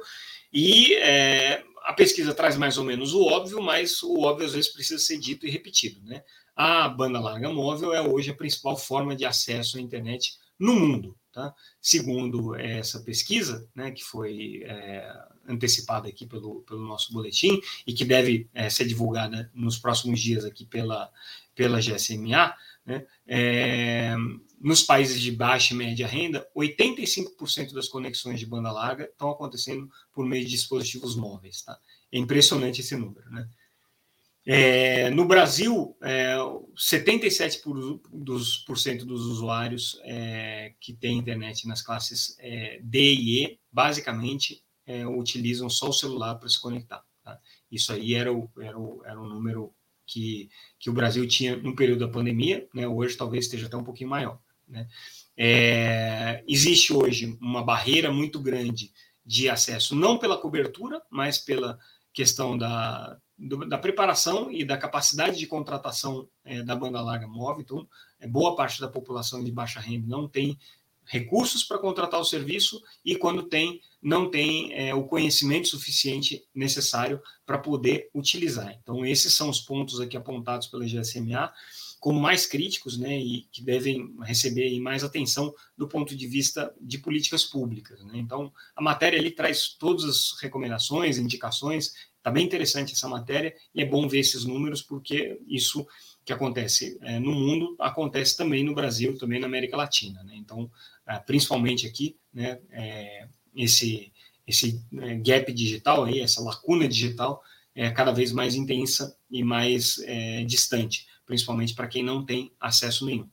e 0.52 0.94
é, 0.96 1.64
a 1.84 1.94
pesquisa 1.94 2.34
traz 2.34 2.58
mais 2.58 2.78
ou 2.78 2.84
menos 2.84 3.14
o 3.14 3.24
óbvio, 3.24 3.62
mas 3.62 4.04
o 4.04 4.20
óbvio 4.20 4.46
às 4.46 4.54
vezes 4.54 4.70
precisa 4.70 5.02
ser 5.02 5.18
dito 5.18 5.48
e 5.48 5.50
repetido. 5.50 6.02
Né? 6.04 6.22
A 6.62 6.90
banda 6.90 7.22
larga 7.22 7.50
móvel 7.50 7.94
é 7.94 8.02
hoje 8.02 8.32
a 8.32 8.36
principal 8.36 8.76
forma 8.76 9.16
de 9.16 9.24
acesso 9.24 9.78
à 9.78 9.82
internet 9.82 10.38
no 10.60 10.76
mundo. 10.76 11.18
Tá? 11.32 11.56
Segundo 11.82 12.54
essa 12.54 13.00
pesquisa, 13.00 13.66
né, 13.74 13.92
que 13.92 14.04
foi 14.04 14.64
é, 14.66 15.10
antecipada 15.48 16.10
aqui 16.10 16.26
pelo, 16.26 16.62
pelo 16.64 16.86
nosso 16.86 17.14
boletim 17.14 17.62
e 17.88 17.94
que 17.94 18.04
deve 18.04 18.50
é, 18.54 18.70
ser 18.70 18.86
divulgada 18.86 19.50
nos 19.54 19.80
próximos 19.80 20.20
dias 20.20 20.44
aqui 20.44 20.66
pela, 20.66 21.10
pela 21.56 21.80
GSMA, 21.80 22.54
né, 22.86 23.08
é, 23.26 24.14
nos 24.60 24.84
países 24.84 25.22
de 25.22 25.32
baixa 25.32 25.74
e 25.74 25.78
média 25.78 26.08
renda, 26.08 26.46
85% 26.54 27.72
das 27.72 27.88
conexões 27.88 28.38
de 28.38 28.46
banda 28.46 28.70
larga 28.70 29.06
estão 29.06 29.30
acontecendo 29.30 29.90
por 30.12 30.26
meio 30.26 30.44
de 30.44 30.52
dispositivos 30.52 31.16
móveis. 31.16 31.62
Tá? 31.62 31.80
É 32.12 32.18
impressionante 32.18 32.82
esse 32.82 32.98
número. 32.98 33.32
Né? 33.32 33.48
É, 34.52 35.12
no 35.12 35.26
Brasil, 35.26 35.96
é, 36.02 36.36
77% 36.76 37.62
por, 37.62 38.00
dos, 38.12 38.66
usuários 39.28 40.02
é, 40.04 40.74
que 40.82 40.92
têm 40.92 41.20
internet 41.20 41.68
nas 41.68 41.84
classes 41.84 42.36
é, 42.40 42.80
D 42.82 43.14
e 43.14 43.44
E, 43.44 43.60
basicamente, 43.72 44.64
é, 44.88 45.06
utilizam 45.06 45.70
só 45.70 45.90
o 45.90 45.94
celular 45.94 46.34
para 46.34 46.50
se 46.50 46.60
conectar. 46.60 47.04
Tá? 47.24 47.40
Isso 47.72 47.94
aí 47.94 48.16
era, 48.16 48.34
o, 48.34 48.50
era, 48.60 48.76
o, 48.76 49.04
era 49.06 49.22
um 49.22 49.30
número 49.30 49.72
que, 50.08 50.50
que 50.80 50.90
o 50.90 50.94
Brasil 50.94 51.28
tinha 51.28 51.56
no 51.56 51.76
período 51.76 52.08
da 52.08 52.12
pandemia, 52.12 52.68
né? 52.74 52.88
hoje 52.88 53.16
talvez 53.16 53.46
esteja 53.46 53.68
até 53.68 53.78
um 53.78 53.84
pouquinho 53.84 54.10
maior. 54.10 54.40
Né? 54.68 54.88
É, 55.38 56.44
existe 56.48 56.92
hoje 56.92 57.38
uma 57.40 57.64
barreira 57.64 58.12
muito 58.12 58.40
grande 58.40 58.92
de 59.24 59.48
acesso, 59.48 59.96
não 59.96 60.18
pela 60.18 60.42
cobertura, 60.42 61.00
mas 61.08 61.38
pela 61.38 61.78
questão 62.12 62.58
da, 62.58 63.16
do, 63.40 63.68
da 63.68 63.78
preparação 63.78 64.52
e 64.52 64.66
da 64.66 64.78
capacidade 64.78 65.40
de 65.40 65.48
contratação 65.48 66.28
é, 66.44 66.62
da 66.62 66.76
banda 66.76 67.02
larga 67.02 67.28
móvel. 67.28 67.62
Então, 67.62 67.88
é, 68.20 68.28
boa 68.28 68.56
parte 68.56 68.82
da 68.82 68.88
população 68.88 69.44
de 69.44 69.52
baixa 69.52 69.80
renda 69.80 70.08
não 70.08 70.28
tem 70.28 70.58
recursos 71.06 71.64
para 71.64 71.80
contratar 71.80 72.20
o 72.20 72.26
serviço 72.26 72.80
e, 73.04 73.16
quando 73.16 73.44
tem, 73.44 73.82
não 74.02 74.30
tem 74.30 74.74
é, 74.74 74.94
o 74.94 75.06
conhecimento 75.06 75.68
suficiente 75.70 76.46
necessário 76.54 77.20
para 77.46 77.58
poder 77.58 78.10
utilizar. 78.14 78.78
Então, 78.82 79.06
esses 79.06 79.34
são 79.34 79.50
os 79.50 79.60
pontos 79.60 80.00
aqui 80.00 80.16
apontados 80.16 80.68
pela 80.68 80.86
GSMA 80.86 81.52
como 82.00 82.20
mais 82.20 82.46
críticos, 82.46 82.98
né, 82.98 83.20
e 83.20 83.42
que 83.52 83.62
devem 83.62 84.16
receber 84.22 84.80
mais 84.80 85.04
atenção 85.04 85.54
do 85.78 85.88
ponto 85.88 86.16
de 86.16 86.28
vista 86.28 86.74
de 86.80 86.98
políticas 86.98 87.44
públicas. 87.44 88.02
Né? 88.06 88.14
Então, 88.16 88.54
a 88.76 88.82
matéria 88.82 89.20
ali 89.20 89.32
traz 89.32 89.76
todas 89.78 90.06
as 90.06 90.42
recomendações, 90.42 91.18
indicações. 91.18 91.94
Está 92.30 92.36
bem 92.36 92.46
interessante 92.46 92.94
essa 92.94 93.10
matéria 93.10 93.56
e 93.74 93.82
é 93.82 93.86
bom 93.86 94.08
ver 94.08 94.20
esses 94.20 94.46
números 94.46 94.84
porque 94.84 95.42
isso 95.48 95.88
que 96.24 96.32
acontece 96.32 96.96
é, 97.02 97.18
no 97.18 97.32
mundo 97.32 97.76
acontece 97.80 98.38
também 98.38 98.64
no 98.64 98.76
Brasil, 98.76 99.18
também 99.18 99.40
na 99.40 99.48
América 99.48 99.76
Latina. 99.76 100.22
Né? 100.24 100.36
Então, 100.36 100.70
é, 101.08 101.18
principalmente 101.18 101.88
aqui, 101.88 102.16
né, 102.32 102.60
é, 102.70 103.28
esse, 103.56 104.14
esse 104.46 104.80
é, 105.00 105.16
gap 105.16 105.52
digital, 105.52 106.04
aí, 106.04 106.20
essa 106.20 106.40
lacuna 106.40 106.88
digital, 106.88 107.42
é 107.74 107.90
cada 107.90 108.12
vez 108.12 108.32
mais 108.32 108.54
intensa 108.54 109.18
e 109.32 109.44
mais 109.44 109.98
é, 110.06 110.44
distante, 110.44 111.08
principalmente 111.26 111.74
para 111.74 111.88
quem 111.88 112.04
não 112.04 112.24
tem 112.24 112.52
acesso 112.60 113.08
nenhum. 113.08 113.28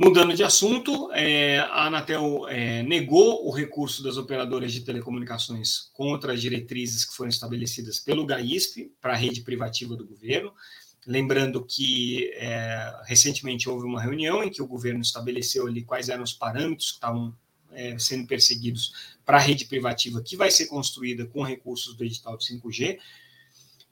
Mudando 0.00 0.32
de 0.32 0.44
assunto, 0.44 1.10
é, 1.12 1.58
a 1.58 1.86
Anatel 1.86 2.46
é, 2.48 2.84
negou 2.84 3.44
o 3.44 3.50
recurso 3.50 4.00
das 4.00 4.16
operadoras 4.16 4.72
de 4.72 4.82
telecomunicações 4.82 5.90
contra 5.92 6.34
as 6.34 6.40
diretrizes 6.40 7.04
que 7.04 7.16
foram 7.16 7.28
estabelecidas 7.28 7.98
pelo 7.98 8.24
GAISP 8.24 8.92
para 9.00 9.14
a 9.14 9.16
rede 9.16 9.40
privativa 9.40 9.96
do 9.96 10.06
governo. 10.06 10.52
Lembrando 11.04 11.64
que 11.64 12.30
é, 12.34 12.96
recentemente 13.06 13.68
houve 13.68 13.86
uma 13.86 14.00
reunião 14.00 14.44
em 14.44 14.50
que 14.50 14.62
o 14.62 14.68
governo 14.68 15.00
estabeleceu 15.00 15.66
ali 15.66 15.82
quais 15.82 16.08
eram 16.08 16.22
os 16.22 16.32
parâmetros 16.32 16.90
que 16.92 16.98
estavam 16.98 17.34
é, 17.72 17.98
sendo 17.98 18.24
perseguidos 18.24 18.92
para 19.24 19.38
a 19.38 19.40
rede 19.40 19.64
privativa 19.64 20.22
que 20.22 20.36
vai 20.36 20.52
ser 20.52 20.66
construída 20.66 21.26
com 21.26 21.42
recursos 21.42 21.96
do 21.96 22.04
edital 22.04 22.36
de 22.36 22.44
5G. 22.44 23.00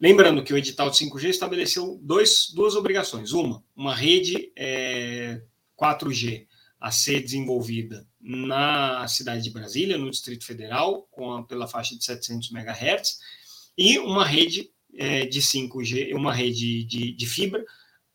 Lembrando 0.00 0.44
que 0.44 0.54
o 0.54 0.56
edital 0.56 0.88
de 0.88 0.98
5G 0.98 1.30
estabeleceu 1.30 1.98
dois, 2.00 2.52
duas 2.54 2.76
obrigações. 2.76 3.32
Uma, 3.32 3.60
uma 3.74 3.92
rede 3.92 4.52
é, 4.54 5.40
4G 5.80 6.46
a 6.80 6.90
ser 6.90 7.20
desenvolvida 7.20 8.06
na 8.20 9.06
cidade 9.08 9.42
de 9.42 9.50
Brasília, 9.50 9.96
no 9.96 10.10
Distrito 10.10 10.44
Federal, 10.44 11.08
a, 11.16 11.42
pela 11.42 11.66
faixa 11.66 11.96
de 11.96 12.04
700 12.04 12.50
MHz, 12.50 13.18
e 13.76 13.98
uma 13.98 14.24
rede 14.24 14.70
é, 14.94 15.26
de 15.26 15.40
5G, 15.40 16.14
uma 16.14 16.32
rede 16.32 16.84
de, 16.84 17.12
de 17.12 17.26
fibra 17.26 17.64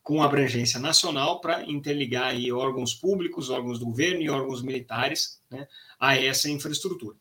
com 0.03 0.21
abrangência 0.21 0.79
nacional 0.79 1.39
para 1.39 1.63
interligar 1.69 2.29
aí 2.29 2.51
órgãos 2.51 2.93
públicos, 2.93 3.49
órgãos 3.49 3.79
do 3.79 3.85
governo 3.85 4.21
e 4.21 4.29
órgãos 4.29 4.61
militares 4.61 5.39
né, 5.49 5.67
a 5.99 6.15
essa 6.15 6.49
infraestrutura. 6.49 7.15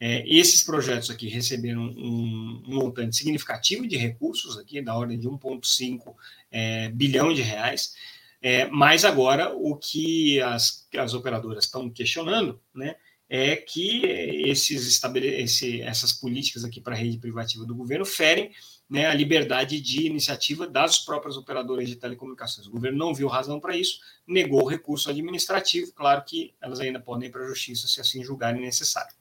É, 0.00 0.22
esses 0.28 0.62
projetos 0.62 1.10
aqui 1.10 1.26
receberam 1.28 1.82
um, 1.82 2.62
um, 2.66 2.74
montante 2.76 3.16
significativo 3.16 3.86
de 3.86 3.96
recursos, 3.96 4.56
aqui 4.56 4.80
da 4.80 4.96
ordem 4.96 5.18
de 5.18 5.28
1,5 5.28 6.14
é, 6.52 6.88
bilhão 6.90 7.34
de 7.34 7.42
reais, 7.42 7.94
é, 8.40 8.66
mas 8.66 9.04
agora 9.04 9.52
o 9.54 9.76
que 9.76 10.40
as, 10.40 10.88
as 10.96 11.14
operadoras 11.14 11.64
estão 11.64 11.90
questionando 11.90 12.60
né, 12.74 12.94
é 13.28 13.56
que 13.56 14.06
esses 14.06 14.86
estabele 14.86 15.26
esse, 15.26 15.82
essas 15.82 16.12
políticas 16.12 16.64
aqui 16.64 16.80
para 16.80 16.94
a 16.94 16.98
rede 16.98 17.18
privativa 17.18 17.66
do 17.66 17.74
governo 17.74 18.04
ferem 18.04 18.50
né, 18.88 19.06
a 19.06 19.12
liberdade 19.12 19.80
de 19.80 20.06
iniciativa 20.06 20.66
das 20.66 20.98
próprias 20.98 21.36
operadoras 21.36 21.88
de 21.88 21.96
telecomunicações. 21.96 22.66
O 22.66 22.70
governo 22.70 22.96
não 22.96 23.12
viu 23.12 23.28
razão 23.28 23.60
para 23.60 23.76
isso, 23.76 23.98
negou 24.26 24.62
o 24.62 24.68
recurso 24.68 25.10
administrativo, 25.10 25.92
claro 25.92 26.24
que 26.24 26.54
elas 26.60 26.80
ainda 26.80 26.98
podem 26.98 27.28
ir 27.28 27.32
para 27.32 27.44
a 27.44 27.48
justiça 27.48 27.86
se 27.86 28.00
assim 28.00 28.24
julgarem 28.24 28.62
necessário. 28.62 29.14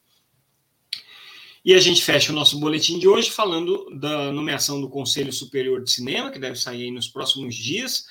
E 1.66 1.74
a 1.74 1.80
gente 1.80 2.02
fecha 2.02 2.32
o 2.32 2.36
nosso 2.36 2.58
boletim 2.62 2.98
de 2.98 3.10
hoje 3.10 3.30
falando 3.30 3.90
da 4.00 4.32
nomeação 4.32 4.80
do 4.80 4.88
Conselho 4.88 5.34
Superior 5.34 5.84
de 5.84 5.92
Cinema, 5.92 6.32
que 6.32 6.40
deve 6.40 6.56
sair 6.56 6.92
nos 6.92 7.10
próximos 7.10 7.56
dias. 7.56 8.06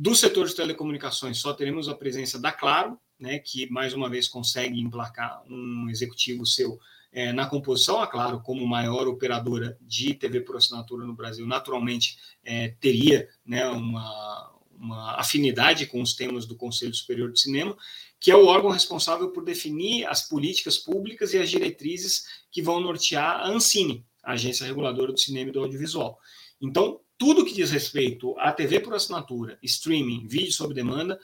Do 0.00 0.14
setor 0.14 0.46
de 0.46 0.54
telecomunicações, 0.54 1.38
só 1.38 1.52
teremos 1.52 1.88
a 1.88 1.94
presença 1.94 2.38
da 2.38 2.52
Claro, 2.52 2.96
né, 3.18 3.40
que 3.40 3.68
mais 3.68 3.92
uma 3.92 4.08
vez 4.08 4.28
consegue 4.28 4.80
emplacar 4.80 5.42
um 5.50 5.90
executivo 5.90 6.46
seu 6.46 6.78
é, 7.10 7.32
na 7.32 7.46
composição, 7.46 8.00
a 8.00 8.06
Claro, 8.06 8.40
como 8.40 8.64
maior 8.64 9.08
operadora 9.08 9.76
de 9.80 10.14
TV 10.14 10.42
por 10.42 10.56
assinatura 10.56 11.04
no 11.04 11.16
Brasil, 11.16 11.44
naturalmente 11.48 12.16
é, 12.44 12.68
teria 12.78 13.28
né, 13.44 13.68
uma, 13.70 14.52
uma 14.70 15.16
afinidade 15.16 15.84
com 15.86 16.00
os 16.00 16.14
temas 16.14 16.46
do 16.46 16.54
Conselho 16.54 16.94
Superior 16.94 17.32
de 17.32 17.40
Cinema, 17.40 17.76
que 18.20 18.30
é 18.30 18.36
o 18.36 18.46
órgão 18.46 18.70
responsável 18.70 19.32
por 19.32 19.44
definir 19.44 20.06
as 20.06 20.28
políticas 20.28 20.78
públicas 20.78 21.34
e 21.34 21.38
as 21.38 21.50
diretrizes 21.50 22.44
que 22.52 22.62
vão 22.62 22.78
nortear 22.78 23.40
a 23.40 23.48
Ancine, 23.48 24.06
a 24.22 24.34
Agência 24.34 24.64
Reguladora 24.64 25.12
do 25.12 25.18
Cinema 25.18 25.50
e 25.50 25.52
do 25.52 25.60
Audiovisual. 25.60 26.20
Então, 26.60 27.00
tudo 27.18 27.44
que 27.44 27.52
diz 27.52 27.70
respeito 27.70 28.38
à 28.38 28.52
TV 28.52 28.80
por 28.80 28.94
assinatura, 28.94 29.58
streaming, 29.62 30.26
vídeo 30.26 30.52
sob 30.52 30.72
demanda, 30.72 31.18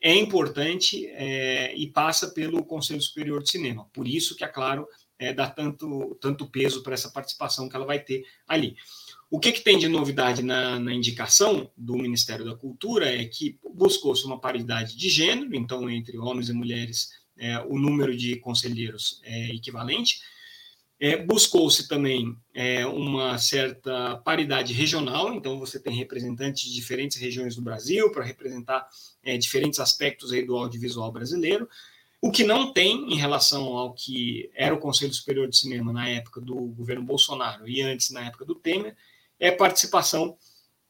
é 0.00 0.14
importante 0.14 1.06
é, 1.06 1.74
e 1.74 1.90
passa 1.90 2.28
pelo 2.28 2.64
Conselho 2.64 3.00
Superior 3.00 3.42
de 3.42 3.50
Cinema. 3.50 3.88
Por 3.92 4.06
isso 4.06 4.36
que, 4.36 4.44
é 4.44 4.48
claro, 4.48 4.86
é, 5.18 5.32
dá 5.32 5.50
tanto, 5.50 6.16
tanto 6.20 6.46
peso 6.46 6.82
para 6.82 6.94
essa 6.94 7.10
participação 7.10 7.68
que 7.68 7.74
ela 7.74 7.86
vai 7.86 7.98
ter 7.98 8.24
ali. 8.46 8.76
O 9.30 9.40
que, 9.40 9.52
que 9.52 9.60
tem 9.60 9.76
de 9.76 9.88
novidade 9.88 10.42
na, 10.42 10.78
na, 10.78 10.94
indicação 10.94 11.70
do 11.76 11.96
Ministério 11.96 12.44
da 12.44 12.54
Cultura 12.54 13.10
é 13.12 13.24
que 13.24 13.58
buscou-se 13.74 14.24
uma 14.24 14.40
paridade 14.40 14.96
de 14.96 15.08
gênero, 15.08 15.54
então, 15.54 15.90
entre 15.90 16.16
homens 16.16 16.48
e 16.48 16.52
mulheres, 16.52 17.10
é, 17.36 17.58
o 17.60 17.78
número 17.78 18.16
de 18.16 18.36
conselheiros 18.36 19.20
é 19.24 19.54
equivalente. 19.54 20.20
É, 21.00 21.16
Buscou-se 21.16 21.86
também 21.86 22.36
é, 22.52 22.84
uma 22.84 23.38
certa 23.38 24.16
paridade 24.16 24.72
regional, 24.72 25.32
então 25.32 25.58
você 25.58 25.78
tem 25.78 25.94
representantes 25.94 26.64
de 26.64 26.74
diferentes 26.74 27.16
regiões 27.16 27.54
do 27.54 27.62
Brasil 27.62 28.10
para 28.10 28.24
representar 28.24 28.88
é, 29.22 29.38
diferentes 29.38 29.78
aspectos 29.78 30.30
do 30.44 30.56
audiovisual 30.56 31.12
brasileiro. 31.12 31.68
O 32.20 32.32
que 32.32 32.42
não 32.42 32.72
tem 32.72 33.12
em 33.12 33.16
relação 33.16 33.64
ao 33.76 33.94
que 33.94 34.50
era 34.54 34.74
o 34.74 34.80
Conselho 34.80 35.14
Superior 35.14 35.48
de 35.48 35.56
Cinema 35.56 35.92
na 35.92 36.08
época 36.08 36.40
do 36.40 36.54
governo 36.54 37.04
Bolsonaro 37.04 37.68
e 37.68 37.80
antes 37.80 38.10
na 38.10 38.26
época 38.26 38.44
do 38.44 38.56
Temer 38.56 38.96
é 39.38 39.52
participação 39.52 40.36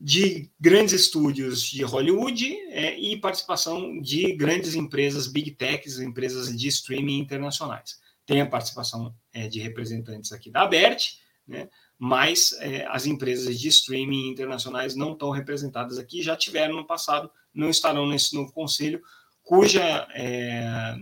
de 0.00 0.48
grandes 0.58 0.94
estúdios 0.94 1.62
de 1.62 1.82
Hollywood 1.82 2.50
é, 2.70 2.98
e 2.98 3.20
participação 3.20 4.00
de 4.00 4.32
grandes 4.32 4.74
empresas 4.74 5.26
big 5.26 5.50
techs, 5.50 5.98
empresas 5.98 6.56
de 6.56 6.68
streaming 6.68 7.18
internacionais. 7.18 7.98
Tem 8.28 8.42
a 8.42 8.46
participação 8.46 9.14
é, 9.32 9.48
de 9.48 9.58
representantes 9.58 10.32
aqui 10.32 10.50
da 10.50 10.64
ABERT, 10.64 11.14
né, 11.46 11.66
mas 11.98 12.52
é, 12.60 12.86
as 12.88 13.06
empresas 13.06 13.58
de 13.58 13.68
streaming 13.68 14.28
internacionais 14.28 14.94
não 14.94 15.14
estão 15.14 15.30
representadas 15.30 15.96
aqui, 15.96 16.20
já 16.20 16.36
tiveram 16.36 16.76
no 16.76 16.86
passado, 16.86 17.30
não 17.54 17.70
estarão 17.70 18.06
nesse 18.06 18.34
novo 18.34 18.52
conselho, 18.52 19.00
cuja 19.42 20.06
é, 20.12 20.94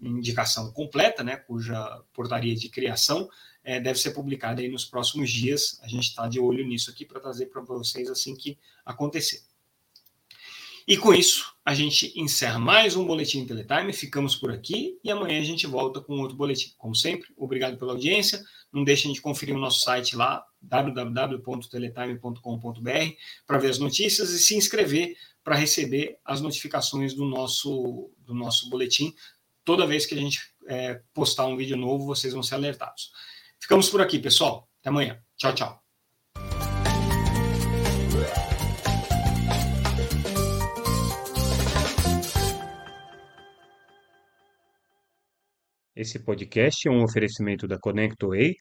indicação 0.00 0.72
completa, 0.72 1.22
né, 1.22 1.36
cuja 1.36 2.02
portaria 2.14 2.54
de 2.56 2.70
criação 2.70 3.28
é, 3.62 3.78
deve 3.78 3.98
ser 3.98 4.12
publicada 4.12 4.62
aí 4.62 4.68
nos 4.70 4.86
próximos 4.86 5.30
dias. 5.30 5.78
A 5.82 5.86
gente 5.86 6.04
está 6.04 6.26
de 6.26 6.40
olho 6.40 6.66
nisso 6.66 6.90
aqui 6.90 7.04
para 7.04 7.20
trazer 7.20 7.46
para 7.46 7.60
vocês 7.60 8.08
assim 8.08 8.34
que 8.34 8.58
acontecer. 8.86 9.42
E 10.90 10.96
com 10.96 11.14
isso, 11.14 11.54
a 11.64 11.72
gente 11.72 12.12
encerra 12.16 12.58
mais 12.58 12.96
um 12.96 13.06
Boletim 13.06 13.46
Teletime. 13.46 13.92
Ficamos 13.92 14.34
por 14.34 14.50
aqui 14.50 14.98
e 15.04 15.10
amanhã 15.12 15.38
a 15.38 15.44
gente 15.44 15.64
volta 15.64 16.00
com 16.00 16.18
outro 16.18 16.36
boletim. 16.36 16.74
Como 16.76 16.96
sempre, 16.96 17.28
obrigado 17.36 17.78
pela 17.78 17.92
audiência. 17.92 18.42
Não 18.72 18.82
deixem 18.82 19.12
de 19.12 19.20
conferir 19.20 19.54
o 19.54 19.60
nosso 19.60 19.82
site 19.82 20.16
lá, 20.16 20.44
www.teletime.com.br, 20.60 23.14
para 23.46 23.58
ver 23.58 23.70
as 23.70 23.78
notícias 23.78 24.30
e 24.30 24.40
se 24.40 24.56
inscrever 24.56 25.16
para 25.44 25.54
receber 25.54 26.18
as 26.24 26.40
notificações 26.40 27.14
do 27.14 27.24
nosso, 27.24 28.10
do 28.26 28.34
nosso 28.34 28.68
boletim. 28.68 29.14
Toda 29.64 29.86
vez 29.86 30.06
que 30.06 30.16
a 30.16 30.18
gente 30.18 30.40
é, 30.66 31.00
postar 31.14 31.46
um 31.46 31.56
vídeo 31.56 31.76
novo, 31.76 32.04
vocês 32.04 32.32
vão 32.32 32.42
ser 32.42 32.56
alertados. 32.56 33.12
Ficamos 33.60 33.88
por 33.88 34.00
aqui, 34.00 34.18
pessoal. 34.18 34.68
Até 34.80 34.88
amanhã. 34.88 35.22
Tchau, 35.36 35.54
tchau. 35.54 35.89
Esse 46.00 46.18
podcast 46.18 46.88
é 46.88 46.90
um 46.90 47.04
oferecimento 47.04 47.68
da 47.68 47.78
ConnectWay, 47.78 48.54